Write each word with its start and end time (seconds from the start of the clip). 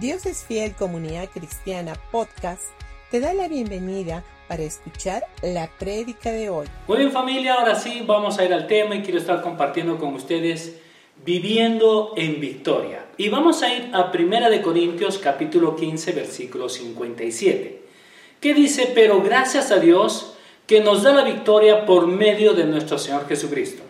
Dios 0.00 0.26
es 0.26 0.44
Fiel 0.44 0.74
Comunidad 0.74 1.30
Cristiana 1.30 1.94
Podcast 2.12 2.64
te 3.10 3.18
da 3.18 3.32
la 3.32 3.48
bienvenida 3.48 4.22
para 4.46 4.62
escuchar 4.62 5.24
la 5.40 5.70
prédica 5.78 6.30
de 6.32 6.50
hoy. 6.50 6.66
Muy 6.86 6.98
bien 6.98 7.12
familia, 7.12 7.54
ahora 7.54 7.74
sí 7.76 8.02
vamos 8.06 8.38
a 8.38 8.44
ir 8.44 8.52
al 8.52 8.66
tema 8.66 8.94
y 8.94 9.02
quiero 9.02 9.18
estar 9.18 9.40
compartiendo 9.40 9.96
con 9.96 10.12
ustedes 10.12 10.76
viviendo 11.24 12.12
en 12.14 12.40
victoria. 12.42 13.06
Y 13.16 13.30
vamos 13.30 13.62
a 13.62 13.72
ir 13.72 13.88
a 13.94 14.12
1 14.12 14.50
de 14.50 14.60
Corintios 14.60 15.16
capítulo 15.16 15.74
15 15.74 16.12
versículo 16.12 16.68
57, 16.68 17.82
que 18.38 18.52
dice, 18.52 18.92
pero 18.94 19.22
gracias 19.22 19.70
a 19.70 19.78
Dios 19.78 20.34
que 20.66 20.80
nos 20.80 21.04
da 21.04 21.14
la 21.14 21.24
victoria 21.24 21.86
por 21.86 22.06
medio 22.06 22.52
de 22.52 22.64
nuestro 22.64 22.98
Señor 22.98 23.26
Jesucristo. 23.26 23.85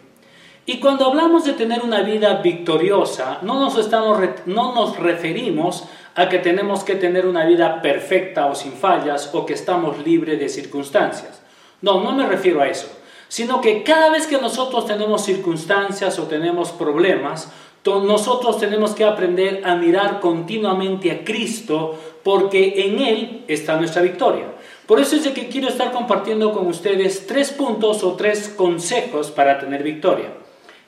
Y 0.69 0.81
cuando 0.81 1.07
hablamos 1.07 1.45
de 1.45 1.53
tener 1.53 1.83
una 1.83 2.03
vida 2.03 2.35
victoriosa, 2.43 3.39
no 3.43 3.61
nos, 3.61 3.79
estamos, 3.79 4.19
no 4.47 4.75
nos 4.75 4.97
referimos 4.99 5.85
a 6.17 6.29
que 6.29 6.41
tenemos 6.41 6.83
que 6.83 6.97
tener 6.97 7.25
una 7.25 7.45
vida 7.45 7.81
perfecta 7.81 8.47
o 8.47 8.55
sin 8.57 8.73
fallas 8.73 9.31
o 9.33 9.47
que 9.47 9.55
estamos 9.55 10.05
libres 10.05 10.41
de 10.41 10.49
circunstancias. 10.49 11.41
No, 11.83 12.01
no 12.03 12.13
me 12.13 12.27
refiero 12.27 12.61
a 12.63 12.67
eso, 12.67 12.89
sino 13.29 13.61
que 13.61 13.85
cada 13.85 14.11
vez 14.11 14.27
que 14.27 14.39
nosotros 14.39 14.87
tenemos 14.87 15.25
circunstancias 15.25 16.19
o 16.19 16.25
tenemos 16.25 16.73
problemas, 16.73 17.53
nosotros 17.85 18.59
tenemos 18.59 18.93
que 18.93 19.05
aprender 19.05 19.63
a 19.65 19.77
mirar 19.77 20.19
continuamente 20.19 21.13
a 21.13 21.25
Cristo 21.25 21.97
porque 22.25 22.87
en 22.87 22.99
Él 22.99 23.45
está 23.47 23.77
nuestra 23.77 24.03
victoria. 24.03 24.47
Por 24.87 24.99
eso 24.99 25.15
es 25.15 25.23
de 25.23 25.33
que 25.33 25.47
quiero 25.47 25.69
estar 25.69 25.93
compartiendo 25.93 26.53
con 26.53 26.67
ustedes 26.67 27.29
tres 27.29 27.53
puntos 27.53 28.03
o 28.03 28.15
tres 28.15 28.49
consejos 28.49 29.31
para 29.31 29.61
tener 29.61 29.85
victoria. 29.85 30.46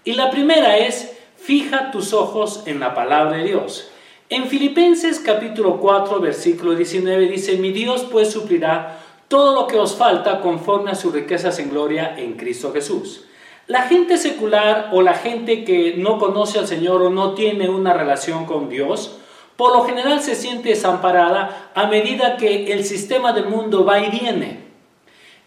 Y 0.08 0.14
la 0.14 0.30
primera 0.30 0.78
es, 0.78 1.12
fija 1.36 1.90
tus 1.90 2.14
ojos 2.14 2.62
en 2.64 2.80
la 2.80 2.94
palabra 2.94 3.36
de 3.36 3.44
Dios. 3.44 3.90
En 4.30 4.46
Filipenses 4.46 5.20
capítulo 5.20 5.76
4, 5.80 6.18
versículo 6.18 6.74
19 6.74 7.26
dice, 7.26 7.58
mi 7.58 7.72
Dios 7.72 8.06
pues 8.10 8.30
suplirá 8.30 9.00
todo 9.28 9.54
lo 9.54 9.66
que 9.66 9.78
os 9.78 9.96
falta 9.96 10.40
conforme 10.40 10.92
a 10.92 10.94
sus 10.94 11.12
riquezas 11.12 11.58
en 11.58 11.68
gloria 11.68 12.14
en 12.16 12.38
Cristo 12.38 12.72
Jesús. 12.72 13.26
La 13.66 13.82
gente 13.82 14.16
secular 14.16 14.88
o 14.94 15.02
la 15.02 15.12
gente 15.12 15.62
que 15.62 15.96
no 15.98 16.18
conoce 16.18 16.58
al 16.58 16.66
Señor 16.66 17.02
o 17.02 17.10
no 17.10 17.34
tiene 17.34 17.68
una 17.68 17.92
relación 17.92 18.46
con 18.46 18.70
Dios, 18.70 19.18
por 19.58 19.76
lo 19.76 19.84
general 19.84 20.22
se 20.22 20.36
siente 20.36 20.70
desamparada 20.70 21.70
a 21.74 21.86
medida 21.86 22.38
que 22.38 22.72
el 22.72 22.84
sistema 22.84 23.34
del 23.34 23.44
mundo 23.44 23.84
va 23.84 24.00
y 24.00 24.08
viene. 24.08 24.67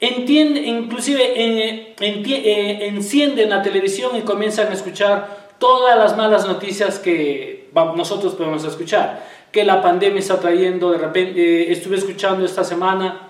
Entiende, 0.04 0.62
inclusive 0.62 1.22
eh, 1.36 1.94
eh, 2.00 2.88
encienden 2.88 3.52
la 3.52 3.62
televisión 3.62 4.18
y 4.18 4.22
comienzan 4.22 4.70
a 4.70 4.74
escuchar 4.74 5.52
todas 5.60 5.96
las 5.96 6.18
malas 6.18 6.48
noticias 6.48 6.98
que 6.98 7.70
nosotros 7.96 8.34
podemos 8.34 8.64
escuchar. 8.64 9.24
Que 9.52 9.64
la 9.64 9.80
pandemia 9.80 10.18
está 10.18 10.40
trayendo, 10.40 10.90
de 10.92 10.98
repente, 10.98 11.40
eh, 11.40 11.72
estuve 11.72 11.98
escuchando 11.98 12.44
esta 12.44 12.64
semana 12.64 13.28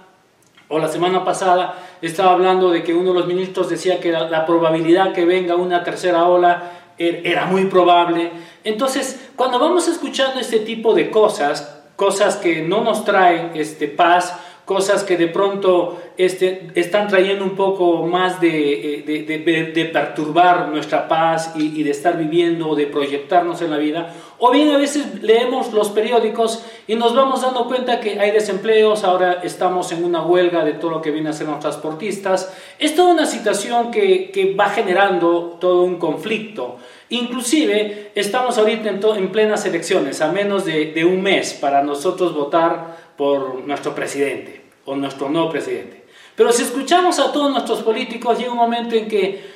o 0.69 0.80
la 0.80 0.88
semana 0.88 1.25
pasada, 1.25 1.78
estaba 2.02 2.31
hablando 2.31 2.72
de 2.72 2.83
que 2.83 2.94
uno 2.94 3.11
de 3.11 3.19
los 3.19 3.28
ministros 3.28 3.69
decía 3.69 4.00
que 4.00 4.13
la, 4.13 4.45
probabilidad 4.45 5.11
que 5.11 5.25
venga 5.25 5.58
una 5.58 5.83
tercera 5.83 6.25
ola 6.30 6.72
er, 6.97 7.28
era 7.28 7.47
muy 7.47 7.66
probable. 7.66 8.31
Entonces, 8.63 9.30
cuando 9.35 9.59
vamos 9.59 9.89
escuchando 9.89 10.39
este 10.39 10.59
tipo 10.59 10.94
de 10.94 11.11
cosas, 11.11 11.81
cosas 11.97 12.38
que 12.38 12.61
no 12.61 12.81
nos 12.81 13.03
traen 13.03 13.52
este, 13.56 13.89
paz, 13.89 14.39
cosas 14.66 15.04
que 15.04 15.17
de 15.17 15.28
pronto 15.28 16.00
este, 16.17 16.67
están 16.76 17.08
trayendo 17.08 17.44
un 17.44 17.56
poco 17.56 18.06
más 18.06 18.40
de, 18.40 19.00
eh, 19.00 19.73
de, 19.73 19.86
perturbar 19.86 20.70
nuestra 20.70 21.08
paz 21.08 21.53
y, 21.56 21.80
y, 21.80 21.84
de 21.84 21.92
estar 21.92 22.18
viviendo 22.18 22.76
de 22.76 22.86
proyectarnos 22.86 23.62
en 23.62 23.72
la 23.72 23.78
vida. 23.78 24.14
O 24.38 24.52
bien 24.52 24.70
a 24.70 24.78
veces 24.78 25.22
leemos 25.22 25.73
los 25.73 25.90
periódicos 25.90 26.64
y 26.88 26.95
nos 26.95 27.16
vamos 27.16 27.42
dando 27.42 27.66
cuenta 27.66 28.00
que 28.00 28.20
hay 28.20 28.31
desempleos, 28.31 29.03
ahora 29.03 29.42
estamos 29.44 29.92
en 29.92 30.03
una 30.03 30.22
huelga 30.22 30.64
de 30.64 30.73
todo 30.73 30.92
lo 30.92 31.02
que 31.02 31.12
viene 31.12 31.30
a 31.30 31.34
ser 31.34 31.48
los 31.48 31.59
transportistas. 31.59 32.56
Es 32.80 32.96
toda 32.96 33.14
una 33.14 33.25
situación 33.25 33.91
que, 33.91 34.31
que 34.31 34.53
va 34.53 34.69
generando 34.69 35.58
todo 35.59 35.84
un 35.84 35.97
conflicto. 35.97 36.78
Inclusive 37.09 38.12
estamos 38.16 38.58
ahorita 38.58 38.90
en, 38.90 39.02
en 39.03 39.31
plenas 39.31 39.66
elecciones, 39.66 40.22
a 40.22 40.31
menos 40.31 40.66
de 40.66 41.03
un 41.03 41.22
mes 41.22 41.53
para 41.53 41.84
nosotros 41.84 42.34
votar 42.34 43.12
por 43.18 43.56
nuestro 43.68 43.94
presidente 43.94 44.60
o 44.86 44.96
nuestro 44.96 45.30
nuevo 45.30 45.50
presidente. 45.50 46.06
Pero 46.36 46.52
si 46.52 46.64
escuchamos 46.64 47.19
a 47.19 47.31
todos 47.31 47.52
nuestros 47.52 47.81
políticos, 47.81 48.38
llega 48.38 48.52
un 48.52 48.58
momento 48.58 48.96
en 48.96 49.08
que 49.08 49.52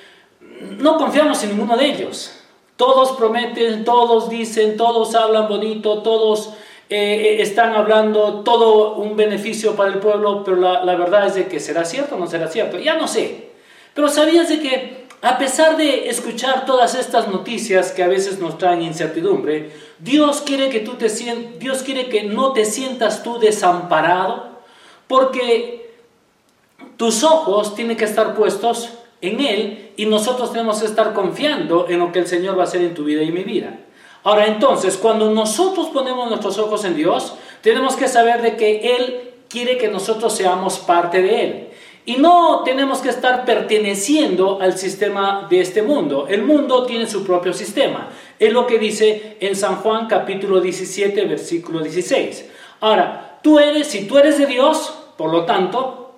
no 0.80 0.98
confiamos 0.98 1.44
en 1.44 1.52
ninguno 1.52 1.78
de 1.78 1.86
ellos. 1.86 2.40
Todos 2.76 3.14
prometen, 3.14 3.86
todos 3.86 4.30
dicen, 4.30 4.76
todos 4.78 5.16
hablan 5.16 5.48
bonito, 5.48 6.02
todos 6.04 6.54
eh, 6.90 7.38
están 7.40 7.74
hablando 7.74 8.42
todo 8.44 8.96
un 8.96 9.16
beneficio 9.16 9.76
para 9.76 9.92
el 9.92 10.00
pueblo, 10.00 10.44
pero 10.44 10.58
la, 10.58 10.84
la, 10.84 10.96
verdad 10.96 11.28
es 11.28 11.36
de 11.36 11.48
que 11.48 11.60
será 11.60 11.86
cierto 11.86 12.16
o 12.16 12.20
no 12.20 12.28
será 12.28 12.48
cierto. 12.48 12.78
Ya 12.78 12.96
no 12.96 13.08
sé. 13.08 13.50
Pero 13.94 14.10
sabías 14.10 14.50
de 14.50 14.60
que 14.60 15.06
a 15.22 15.40
pesar 15.40 15.78
de 15.78 16.10
escuchar 16.10 16.66
todas 16.66 16.94
estas 16.94 17.28
noticias 17.30 17.92
que 17.92 18.04
a 18.04 18.08
veces 18.08 18.40
nos 18.40 18.60
traen 18.60 18.84
incertidumbre, 18.84 19.72
Dios 19.98 20.42
quiere 20.42 20.70
que 20.70 20.82
tú 20.82 20.94
te 20.94 21.08
Dios 21.58 21.82
quiere 21.82 22.10
que 22.10 22.24
no 22.24 22.54
te 22.54 22.66
sientas 22.66 23.24
tú 23.24 23.40
desamparado, 23.40 24.55
porque 25.08 25.94
tus 26.98 27.24
ojos 27.24 27.76
tienen 27.76 27.98
que 27.98 28.06
estar 28.06 28.36
puestos 28.36 28.90
en 29.22 29.40
Él 29.40 29.92
y 29.98 30.06
nosotros 30.06 30.52
tenemos 30.52 30.80
que 30.80 30.86
estar 30.86 31.14
confiando 31.14 31.88
en 31.90 32.00
lo 32.00 32.12
que 32.12 32.20
el 32.20 32.28
Señor 32.28 32.58
va 32.58 32.62
a 32.62 32.66
hacer 32.66 32.82
en 32.82 32.94
tu 32.94 33.04
vida 33.04 33.24
y 33.24 33.32
mi 33.32 33.44
vida. 33.44 33.80
Ahora 34.24 34.48
entonces, 34.48 34.98
cuando 34.98 35.30
nosotros 35.32 35.90
ponemos 35.90 36.28
nuestros 36.30 36.58
ojos 36.58 36.84
en 36.84 36.96
Dios, 36.96 37.36
tenemos 37.62 37.96
que 37.96 38.08
saber 38.08 38.42
de 38.42 38.56
que 38.56 38.96
Él 38.96 39.32
quiere 39.50 39.78
que 39.78 39.88
nosotros 39.88 40.36
seamos 40.36 40.80
parte 40.80 41.22
de 41.22 41.44
Él. 41.44 41.68
Y 42.08 42.18
no 42.18 42.62
tenemos 42.64 43.00
que 43.00 43.10
estar 43.10 43.46
perteneciendo 43.46 44.60
al 44.62 44.78
sistema 44.78 45.48
de 45.50 45.62
este 45.62 45.82
mundo. 45.82 46.28
El 46.30 46.44
mundo 46.44 46.86
tiene 46.86 47.08
su 47.08 47.24
propio 47.24 47.52
sistema. 47.52 48.10
Es 48.38 48.54
lo 48.54 48.68
que 48.68 48.78
dice 48.78 49.38
en 49.40 49.56
San 49.56 49.78
Juan 49.78 50.08
capítulo 50.08 50.62
17, 50.62 51.26
versículo 51.26 51.80
16. 51.80 52.46
Ahora, 52.82 53.35
tú 53.46 53.60
eres, 53.60 53.86
si 53.86 54.08
tú 54.08 54.18
eres 54.18 54.40
de 54.40 54.48
Dios, 54.48 54.92
por 55.16 55.32
lo 55.32 55.46
tanto, 55.46 56.16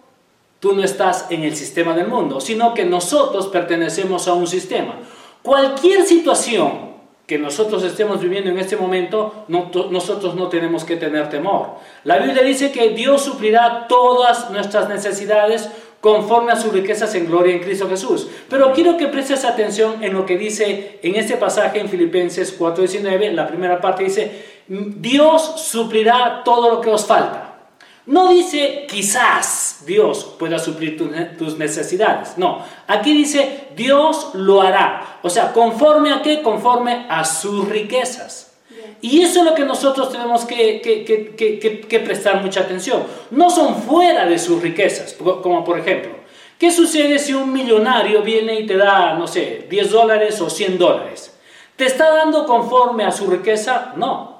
tú 0.61 0.71
no 0.71 0.81
estás 0.81 1.29
en 1.29 1.43
el 1.43 1.57
sistema 1.57 1.93
del 1.93 2.07
mundo, 2.07 2.39
sino 2.39 2.73
que 2.73 2.85
nosotros 2.85 3.49
pertenecemos 3.49 4.29
a 4.29 4.33
un 4.33 4.47
sistema. 4.47 4.97
Cualquier 5.41 6.05
situación 6.05 6.87
que 7.25 7.37
nosotros 7.37 7.83
estemos 7.83 8.21
viviendo 8.21 8.49
en 8.49 8.57
este 8.57 8.77
momento, 8.77 9.43
nosotros 9.49 10.35
no 10.35 10.47
tenemos 10.47 10.85
que 10.85 10.95
tener 10.95 11.29
temor. 11.29 11.71
La 12.05 12.17
Biblia 12.17 12.43
dice 12.43 12.71
que 12.71 12.91
Dios 12.91 13.23
suplirá 13.23 13.87
todas 13.89 14.49
nuestras 14.49 14.87
necesidades 14.87 15.67
conforme 15.99 16.53
a 16.53 16.55
sus 16.55 16.71
riquezas 16.71 17.13
en 17.15 17.25
gloria 17.25 17.55
en 17.55 17.59
Cristo 17.61 17.89
Jesús. 17.89 18.29
Pero 18.49 18.71
quiero 18.71 18.95
que 18.95 19.07
prestes 19.07 19.43
atención 19.43 20.01
en 20.01 20.13
lo 20.13 20.25
que 20.25 20.37
dice 20.37 20.99
en 21.03 21.15
este 21.15 21.35
pasaje 21.35 21.81
en 21.81 21.89
Filipenses 21.89 22.57
4:19, 22.57 23.33
la 23.33 23.47
primera 23.47 23.81
parte 23.81 24.05
dice, 24.05 24.56
Dios 24.67 25.61
suplirá 25.61 26.41
todo 26.43 26.69
lo 26.69 26.81
que 26.81 26.89
os 26.89 27.05
falta. 27.05 27.47
No 28.07 28.29
dice 28.29 28.87
quizás 28.89 29.83
Dios 29.85 30.35
pueda 30.39 30.59
suplir 30.59 30.97
tus 31.37 31.57
necesidades. 31.57 32.37
No, 32.37 32.63
aquí 32.87 33.13
dice 33.13 33.67
Dios 33.75 34.31
lo 34.33 34.61
hará. 34.61 35.19
O 35.23 35.29
sea, 35.29 35.51
conforme 35.51 36.13
a 36.13 36.21
qué? 36.21 36.41
Conforme 36.41 37.05
a 37.09 37.25
sus 37.25 37.67
riquezas. 37.67 38.47
Y 39.01 39.21
eso 39.21 39.39
es 39.39 39.45
lo 39.45 39.53
que 39.53 39.65
nosotros 39.65 40.11
tenemos 40.11 40.45
que, 40.45 40.81
que, 40.81 41.99
prestar 41.99 42.41
mucha 42.41 42.61
atención. 42.61 43.03
No 43.29 43.49
son 43.49 43.75
fuera 43.75 44.25
de 44.25 44.39
sus 44.39 44.61
riquezas, 44.61 45.13
como 45.13 45.63
por 45.63 45.77
ejemplo, 45.77 46.11
¿qué 46.57 46.71
sucede 46.71 47.19
si 47.19 47.33
un 47.33 47.51
millonario 47.53 48.23
viene 48.23 48.59
y 48.59 48.65
te 48.65 48.75
da, 48.75 49.13
no 49.13 49.27
sé, 49.27 49.67
10 49.69 49.91
dólares 49.91 50.41
o 50.41 50.49
100 50.49 50.79
dólares? 50.79 51.37
¿Te 51.75 51.85
está 51.85 52.09
dando 52.09 52.45
conforme 52.45 53.03
a 53.03 53.11
su 53.11 53.27
riqueza? 53.29 53.93
No. 53.97 54.36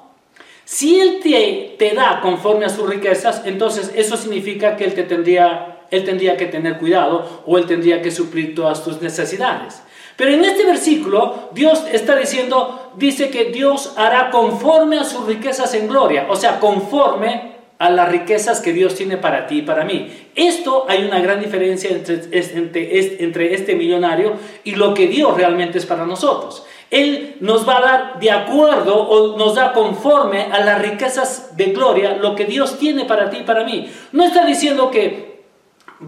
Si 0.70 1.00
Él 1.00 1.20
te, 1.22 1.76
te 1.78 1.94
da 1.94 2.20
conforme 2.20 2.66
a 2.66 2.68
sus 2.68 2.86
riquezas, 2.86 3.40
entonces 3.46 3.90
eso 3.94 4.18
significa 4.18 4.76
que 4.76 4.84
Él, 4.84 4.92
te 4.92 5.04
tendría, 5.04 5.78
él 5.90 6.04
tendría 6.04 6.36
que 6.36 6.44
tener 6.44 6.76
cuidado 6.76 7.42
o 7.46 7.56
Él 7.56 7.64
tendría 7.64 8.02
que 8.02 8.10
suplir 8.10 8.54
todas 8.54 8.84
tus 8.84 9.00
necesidades. 9.00 9.82
Pero 10.16 10.30
en 10.30 10.44
este 10.44 10.66
versículo 10.66 11.48
Dios 11.54 11.86
está 11.90 12.16
diciendo, 12.16 12.92
dice 12.96 13.30
que 13.30 13.46
Dios 13.46 13.94
hará 13.96 14.28
conforme 14.28 14.98
a 14.98 15.04
sus 15.04 15.24
riquezas 15.24 15.72
en 15.72 15.88
gloria, 15.88 16.26
o 16.28 16.36
sea, 16.36 16.60
conforme 16.60 17.56
a 17.78 17.88
las 17.88 18.10
riquezas 18.10 18.60
que 18.60 18.74
Dios 18.74 18.94
tiene 18.94 19.16
para 19.16 19.46
ti 19.46 19.60
y 19.60 19.62
para 19.62 19.86
mí. 19.86 20.12
Esto 20.34 20.84
hay 20.86 21.02
una 21.02 21.20
gran 21.20 21.40
diferencia 21.40 21.88
entre, 21.88 22.20
entre, 22.30 23.54
este 23.54 23.74
millonario 23.74 24.34
y 24.64 24.74
lo 24.74 24.92
que 24.92 25.06
Dios 25.06 25.34
realmente 25.34 25.78
es 25.78 25.86
para 25.86 26.04
nosotros. 26.04 26.66
Él 26.90 27.36
nos 27.40 27.68
va 27.68 27.78
a 27.78 27.80
dar 27.80 28.20
de 28.20 28.30
acuerdo 28.30 28.96
o 28.96 29.36
nos 29.36 29.54
da 29.54 29.72
conforme 29.72 30.48
a 30.50 30.60
las 30.60 30.80
riquezas 30.80 31.56
de 31.56 31.66
gloria 31.66 32.16
lo 32.16 32.34
que 32.34 32.46
Dios 32.46 32.78
tiene 32.78 33.04
para 33.04 33.28
ti 33.28 33.38
y 33.38 33.42
para 33.42 33.64
mí. 33.64 33.90
No 34.12 34.24
está 34.24 34.44
diciendo 34.46 34.90
que 34.90 35.28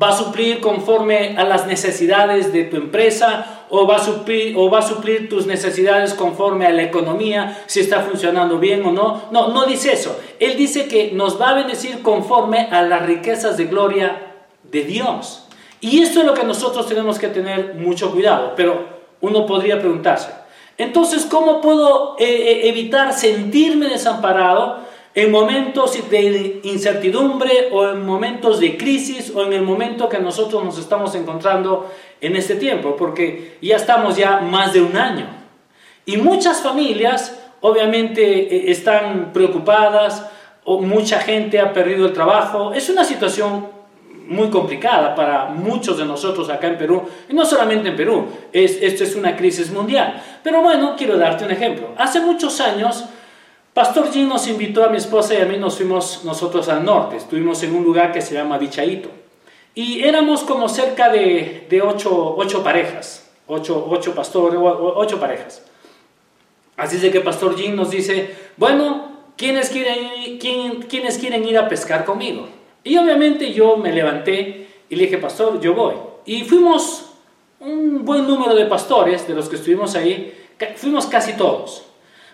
va 0.00 0.10
a 0.10 0.16
suplir 0.16 0.60
conforme 0.60 1.36
a 1.36 1.44
las 1.44 1.66
necesidades 1.66 2.52
de 2.52 2.64
tu 2.64 2.76
empresa 2.76 3.66
o 3.70 3.86
va 3.86 3.96
a 3.96 4.04
suplir, 4.04 4.54
o 4.56 4.70
va 4.70 4.78
a 4.78 4.82
suplir 4.82 5.28
tus 5.28 5.46
necesidades 5.46 6.14
conforme 6.14 6.66
a 6.66 6.70
la 6.70 6.82
economía, 6.82 7.62
si 7.66 7.80
está 7.80 8.00
funcionando 8.00 8.58
bien 8.58 8.84
o 8.84 8.92
no. 8.92 9.22
No, 9.30 9.48
no 9.48 9.66
dice 9.66 9.92
eso. 9.92 10.18
Él 10.38 10.56
dice 10.56 10.86
que 10.86 11.12
nos 11.12 11.40
va 11.40 11.50
a 11.50 11.54
bendecir 11.54 12.02
conforme 12.02 12.68
a 12.70 12.82
las 12.82 13.04
riquezas 13.04 13.56
de 13.56 13.66
gloria 13.66 14.34
de 14.62 14.82
Dios. 14.84 15.46
Y 15.80 16.02
esto 16.02 16.20
es 16.20 16.26
lo 16.26 16.34
que 16.34 16.44
nosotros 16.44 16.86
tenemos 16.86 17.18
que 17.18 17.28
tener 17.28 17.74
mucho 17.74 18.10
cuidado. 18.12 18.54
Pero 18.56 19.00
uno 19.20 19.46
podría 19.46 19.78
preguntarse, 19.78 20.30
entonces, 20.82 21.26
¿cómo 21.26 21.60
puedo 21.60 22.16
eh, 22.18 22.24
eh, 22.24 22.68
evitar 22.68 23.12
sentirme 23.12 23.88
desamparado? 23.88 24.90
en 25.12 25.30
momentos 25.32 25.98
de 26.08 26.60
incertidumbre 26.62 27.68
o 27.72 27.88
en 27.88 28.06
momentos 28.06 28.60
de 28.60 28.76
crisis 28.76 29.32
o 29.34 29.42
en 29.44 29.52
el 29.52 29.62
momento 29.62 30.08
que 30.08 30.20
nosotros 30.20 30.62
nos 30.64 30.78
estamos 30.78 31.14
encontrando 31.16 31.90
en 32.20 32.36
este 32.36 32.54
tiempo, 32.54 32.94
porque 32.96 33.58
ya 33.60 33.76
estamos 33.76 34.16
ya 34.16 34.40
más 34.40 34.72
de 34.72 34.82
un 34.82 34.96
año. 34.96 35.26
Y 36.06 36.16
muchas 36.16 36.62
familias 36.62 37.36
obviamente 37.60 38.22
e, 38.22 38.70
están 38.70 39.32
preocupadas 39.32 40.26
o 40.64 40.80
mucha 40.80 41.18
gente 41.18 41.58
ha 41.58 41.72
perdido 41.72 42.06
el 42.06 42.12
trabajo. 42.12 42.72
Es 42.72 42.88
una 42.88 43.04
situación 43.04 43.68
muy 44.30 44.48
complicada 44.48 45.14
para 45.14 45.46
muchos 45.46 45.98
de 45.98 46.04
nosotros 46.04 46.48
acá 46.48 46.68
en 46.68 46.78
Perú, 46.78 47.02
y 47.28 47.34
no 47.34 47.44
solamente 47.44 47.88
en 47.88 47.96
Perú, 47.96 48.26
es, 48.52 48.78
esto 48.80 49.04
es 49.04 49.16
una 49.16 49.36
crisis 49.36 49.70
mundial. 49.70 50.22
Pero 50.42 50.62
bueno, 50.62 50.94
quiero 50.96 51.18
darte 51.18 51.44
un 51.44 51.50
ejemplo. 51.50 51.88
Hace 51.98 52.20
muchos 52.20 52.60
años 52.60 53.04
Pastor 53.74 54.12
Jim 54.12 54.28
nos 54.28 54.46
invitó 54.46 54.84
a 54.84 54.88
mi 54.88 54.98
esposa 54.98 55.34
y 55.34 55.38
a 55.38 55.46
mí, 55.46 55.56
nos 55.56 55.76
fuimos 55.76 56.24
nosotros 56.24 56.68
al 56.68 56.84
norte, 56.84 57.16
estuvimos 57.16 57.62
en 57.62 57.74
un 57.74 57.84
lugar 57.84 58.12
que 58.12 58.20
se 58.20 58.34
llama 58.34 58.58
Bichaito. 58.58 59.08
Y 59.74 60.02
éramos 60.02 60.42
como 60.42 60.68
cerca 60.68 61.08
de, 61.08 61.66
de 61.68 61.82
ocho, 61.82 62.34
ocho, 62.36 62.62
parejas, 62.62 63.30
ocho, 63.46 63.86
ocho 63.88 64.14
pastores, 64.14 64.60
ocho 64.60 65.18
parejas. 65.18 65.62
Así 66.76 66.96
es 66.96 67.02
de 67.02 67.10
que 67.10 67.20
Pastor 67.20 67.56
Jim 67.56 67.74
nos 67.74 67.90
dice, 67.90 68.34
bueno, 68.56 69.10
¿quiénes 69.36 69.70
quieren, 69.70 70.38
quién, 70.38 70.82
¿quiénes 70.82 71.18
quieren 71.18 71.44
ir 71.44 71.58
a 71.58 71.68
pescar 71.68 72.04
conmigo? 72.04 72.48
Y 72.82 72.96
obviamente 72.96 73.52
yo 73.52 73.76
me 73.76 73.92
levanté 73.92 74.66
y 74.88 74.96
le 74.96 75.04
dije, 75.04 75.18
Pastor, 75.18 75.60
yo 75.60 75.74
voy. 75.74 75.94
Y 76.24 76.44
fuimos 76.44 77.10
un 77.60 78.04
buen 78.04 78.26
número 78.26 78.54
de 78.54 78.66
pastores, 78.66 79.26
de 79.28 79.34
los 79.34 79.48
que 79.48 79.56
estuvimos 79.56 79.94
ahí, 79.94 80.34
fuimos 80.76 81.06
casi 81.06 81.34
todos. 81.34 81.84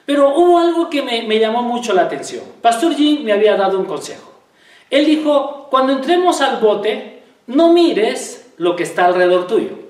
Pero 0.04 0.36
hubo 0.36 0.58
algo 0.58 0.88
que 0.88 1.02
me, 1.02 1.38
llamó 1.38 1.62
mucho 1.62 1.92
la 1.92 2.02
atención. 2.02 2.44
Pastor 2.62 2.94
Jim 2.94 3.24
me 3.24 3.32
había 3.32 3.56
dado 3.56 3.78
un 3.78 3.86
consejo. 3.86 4.32
Él 4.88 5.04
dijo, 5.04 5.66
cuando 5.68 5.92
entremos 5.92 6.40
al 6.40 6.58
bote, 6.58 7.22
no 7.48 7.72
mires 7.72 8.52
lo 8.56 8.76
que 8.76 8.84
está 8.84 9.06
alrededor 9.06 9.48
tuyo. 9.48 9.86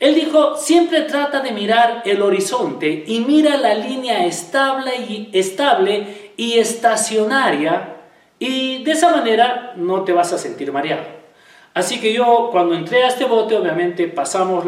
Él 0.00 0.14
dijo, 0.14 0.56
siempre 0.56 1.02
trata 1.02 1.40
de 1.40 1.52
mirar 1.52 2.02
el 2.04 2.20
horizonte 2.20 3.04
y 3.06 3.20
mira 3.20 3.56
la 3.56 3.74
línea 3.74 4.26
estable 4.26 4.96
y, 5.08 5.30
estable 5.32 6.32
y 6.36 6.58
estacionaria 6.58 7.95
y 8.38 8.84
de 8.84 8.92
esa 8.92 9.10
manera 9.10 9.72
no 9.76 10.02
te 10.02 10.12
vas 10.12 10.32
a 10.32 10.38
sentir 10.38 10.72
mareado. 10.72 11.16
Así 11.76 12.00
que 12.00 12.10
yo 12.14 12.48
cuando 12.52 12.74
entré 12.74 13.04
a 13.04 13.08
este 13.08 13.26
bote, 13.26 13.54
obviamente 13.54 14.08
pasamos 14.08 14.64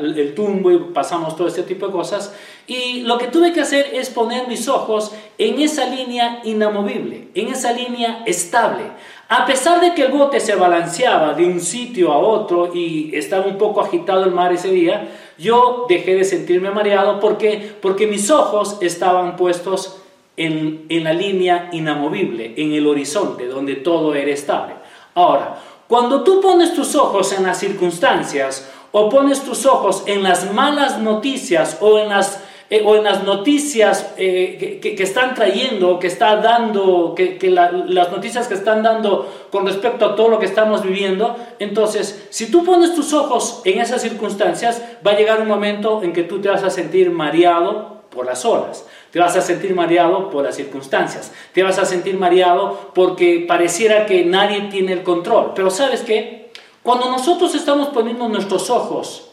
el 0.00 0.34
tumbo 0.34 0.70
y 0.70 0.78
pasamos 0.78 1.36
todo 1.36 1.48
este 1.48 1.64
tipo 1.64 1.86
de 1.86 1.92
cosas. 1.92 2.34
Y 2.66 3.02
lo 3.02 3.18
que 3.18 3.26
tuve 3.26 3.52
que 3.52 3.60
hacer 3.60 3.90
es 3.92 4.08
poner 4.08 4.48
mis 4.48 4.66
ojos 4.66 5.12
en 5.36 5.60
esa 5.60 5.84
línea 5.84 6.40
inamovible, 6.44 7.28
en 7.34 7.48
esa 7.48 7.72
línea 7.72 8.22
estable. 8.24 8.84
A 9.28 9.44
pesar 9.44 9.82
de 9.82 9.92
que 9.92 10.04
el 10.04 10.12
bote 10.12 10.40
se 10.40 10.54
balanceaba 10.54 11.34
de 11.34 11.44
un 11.44 11.60
sitio 11.60 12.10
a 12.10 12.16
otro 12.16 12.74
y 12.74 13.14
estaba 13.14 13.44
un 13.44 13.58
poco 13.58 13.82
agitado 13.82 14.24
el 14.24 14.30
mar 14.30 14.50
ese 14.50 14.70
día, 14.70 15.08
yo 15.36 15.84
dejé 15.90 16.14
de 16.14 16.24
sentirme 16.24 16.70
mareado 16.70 17.20
porque, 17.20 17.76
porque 17.82 18.06
mis 18.06 18.30
ojos 18.30 18.78
estaban 18.80 19.36
puestos 19.36 20.00
en, 20.36 20.86
la 21.04 21.12
línea 21.12 21.70
inamovible, 21.72 22.54
en 22.56 22.72
el 22.72 22.86
horizonte, 22.86 23.46
donde 23.46 23.76
todo 23.76 24.14
era 24.14 24.30
estable. 24.30 24.74
Ahora, 25.14 25.56
cuando 25.88 26.22
tú 26.22 26.40
pones 26.40 26.74
tus 26.74 26.94
ojos 26.94 27.32
en 27.32 27.44
las 27.44 27.58
circunstancias 27.58 28.70
o 28.92 29.08
pones 29.08 29.42
tus 29.42 29.66
ojos 29.66 30.04
en 30.06 30.22
las 30.22 30.52
malas 30.52 30.98
noticias 30.98 31.78
o 31.80 31.98
en 31.98 32.08
las, 32.08 32.42
eh, 32.70 32.82
o 32.84 32.96
en 32.96 33.04
las 33.04 33.22
noticias 33.22 34.12
eh, 34.16 34.78
que, 34.82 35.02
están 35.02 35.34
trayendo, 35.34 35.98
que 35.98 36.08
está 36.08 36.36
dando, 36.36 37.14
que, 37.14 37.38
las 37.50 38.10
noticias 38.10 38.48
que 38.48 38.54
están 38.54 38.82
dando 38.82 39.48
con 39.50 39.64
respecto 39.64 40.04
a 40.04 40.16
todo 40.16 40.28
lo 40.28 40.38
que 40.38 40.46
estamos 40.46 40.82
viviendo, 40.82 41.36
entonces 41.58 42.26
si 42.30 42.50
tú 42.50 42.64
pones 42.64 42.94
tus 42.94 43.14
ojos 43.14 43.62
en 43.64 43.80
esas 43.80 44.02
circunstancias, 44.02 44.82
va 45.06 45.12
a 45.12 45.16
llegar 45.16 45.40
un 45.40 45.48
momento 45.48 46.02
en 46.02 46.12
que 46.12 46.24
tú 46.24 46.40
te 46.40 46.48
vas 46.48 46.62
a 46.62 46.70
sentir 46.70 47.10
mareado 47.10 48.02
por 48.10 48.26
las 48.26 48.44
olas. 48.44 48.84
Te 49.16 49.22
vas 49.22 49.34
a 49.34 49.40
sentir 49.40 49.74
mareado 49.74 50.28
por 50.28 50.44
las 50.44 50.56
circunstancias. 50.56 51.32
Te 51.54 51.62
vas 51.62 51.78
a 51.78 51.86
sentir 51.86 52.18
mareado 52.18 52.90
porque 52.94 53.46
pareciera 53.48 54.04
que 54.04 54.26
nadie 54.26 54.68
tiene 54.70 54.92
el 54.92 55.04
control. 55.04 55.52
Pero 55.54 55.70
sabes 55.70 56.02
qué? 56.02 56.52
Cuando 56.82 57.08
nosotros 57.08 57.54
estamos 57.54 57.88
poniendo 57.88 58.28
nuestros 58.28 58.68
ojos 58.68 59.30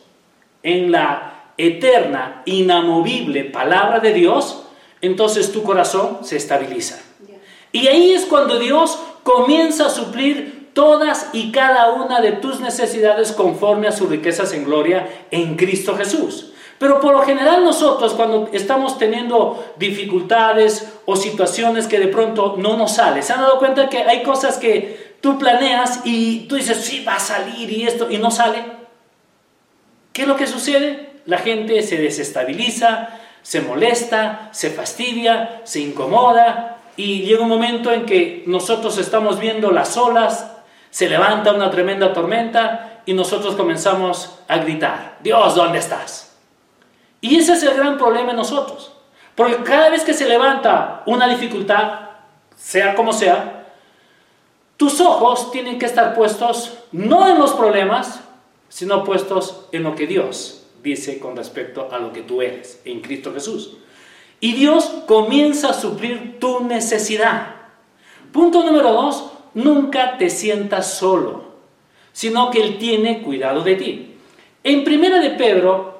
en 0.64 0.90
la 0.94 1.50
eterna, 1.58 2.44
inamovible 2.46 3.44
palabra 3.44 4.00
de 4.00 4.14
Dios, 4.14 4.64
entonces 5.02 5.52
tu 5.52 5.64
corazón 5.64 6.20
se 6.22 6.38
estabiliza. 6.38 7.02
Y 7.74 7.88
ahí 7.88 8.14
es 8.14 8.24
cuando 8.24 8.60
Dios 8.60 8.98
comienza 9.24 9.88
a 9.88 9.90
suplir 9.90 10.70
todas 10.74 11.28
y 11.34 11.52
cada 11.52 11.92
una 11.92 12.22
de 12.22 12.32
tus 12.32 12.62
necesidades 12.62 13.34
conforme 13.34 13.90
a 13.90 13.92
sus 13.92 14.08
riquezas 14.08 14.54
en 14.54 14.64
gloria 14.64 15.26
en 15.30 15.58
Cristo 15.58 15.98
Jesús. 15.98 16.53
Pero 16.80 17.00
por 17.00 17.14
lo 17.14 17.22
general 17.22 17.64
nosotros 17.64 18.14
cuando 18.14 18.50
estamos 18.52 18.98
teniendo 18.98 19.74
dificultades 19.78 20.94
o 21.06 21.16
situaciones 21.16 21.88
que 21.88 22.00
de 22.00 22.08
pronto 22.08 22.56
no 22.58 22.76
nos 22.76 22.96
sale, 22.96 23.22
¿se 23.22 23.34
han 23.34 23.42
dado 23.42 23.60
cuenta 23.60 23.90
que 23.90 24.00
hay 24.00 24.24
cosas 24.24 24.58
que 24.58 25.16
tú 25.22 25.38
planeas 25.38 26.02
y 26.04 26.42
tú 26.48 26.56
dices, 26.56 26.78
sí, 26.78 27.04
va 27.06 27.16
a 27.16 27.20
salir 27.20 27.72
y 27.72 27.84
esto, 27.88 28.12
y 28.12 28.18
no 28.18 28.32
sale? 28.32 28.64
¿Qué 30.12 30.24
es 30.24 30.28
lo 30.28 30.36
que 30.36 30.48
sucede? 30.48 31.14
La 31.26 31.38
gente 31.38 31.82
se 31.82 31.98
desestabiliza, 31.98 33.10
se 33.42 33.62
molesta, 33.62 34.50
se 34.52 34.70
fastidia, 34.70 35.62
se 35.64 35.80
incomoda 35.80 36.78
y 36.96 37.22
llega 37.22 37.44
un 37.44 37.50
momento 37.50 37.92
en 37.92 38.06
que 38.06 38.44
nosotros 38.46 38.98
estamos 38.98 39.40
viendo 39.40 39.72
las 39.72 39.98
olas, 39.98 40.52
se 40.90 41.10
levanta 41.10 41.54
una 41.54 41.72
tremenda 41.72 42.14
tormenta 42.14 43.02
y 43.06 43.14
nosotros 43.14 43.56
comenzamos 43.56 44.40
a 44.48 44.58
gritar, 44.58 45.18
Dios, 45.22 45.56
¿dónde 45.56 45.80
estás? 45.80 46.33
Y 47.24 47.38
ese 47.38 47.54
es 47.54 47.64
el 47.64 47.76
gran 47.76 47.98
problema 47.98 48.32
en 48.32 48.36
nosotros. 48.36 48.92
Porque 49.34 49.64
cada 49.64 49.90
vez 49.90 50.04
que 50.04 50.14
se 50.14 50.28
levanta 50.28 51.04
una 51.06 51.26
dificultad, 51.30 52.10
sea 52.54 52.96
como 52.96 53.14
sea, 53.14 53.66
tus 54.76 55.00
ojos 55.00 55.50
tienen 55.50 55.80
que 55.80 55.86
estar 55.86 56.16
puestos 56.16 56.80
no 56.92 57.30
en 57.30 57.40
los 57.40 57.54
problemas, 57.54 58.20
sino 58.68 59.06
puestos 59.06 59.68
en 59.72 59.84
lo 59.84 59.96
que 59.96 60.06
Dios 60.06 60.66
dice 60.84 61.18
con 61.20 61.38
respecto 61.38 61.88
a 61.94 61.98
lo 61.98 62.12
que 62.12 62.24
tú 62.24 62.42
eres 62.42 62.82
en 62.84 63.00
Cristo 63.00 63.34
Jesús. 63.34 63.78
Y 64.42 64.52
Dios 64.52 64.84
comienza 65.08 65.70
a 65.70 65.74
suplir 65.74 66.40
tu 66.42 66.60
necesidad. 66.60 67.56
Punto 68.34 68.66
número 68.66 68.92
dos, 68.92 69.32
nunca 69.54 70.18
te 70.18 70.30
sientas 70.30 70.94
solo, 70.94 71.54
sino 72.12 72.52
que 72.52 72.62
Él 72.62 72.78
tiene 72.78 73.22
cuidado 73.22 73.62
de 73.62 73.76
ti. 73.76 74.16
En 74.66 74.84
primera 74.84 75.22
de 75.22 75.30
Pedro 75.30 75.93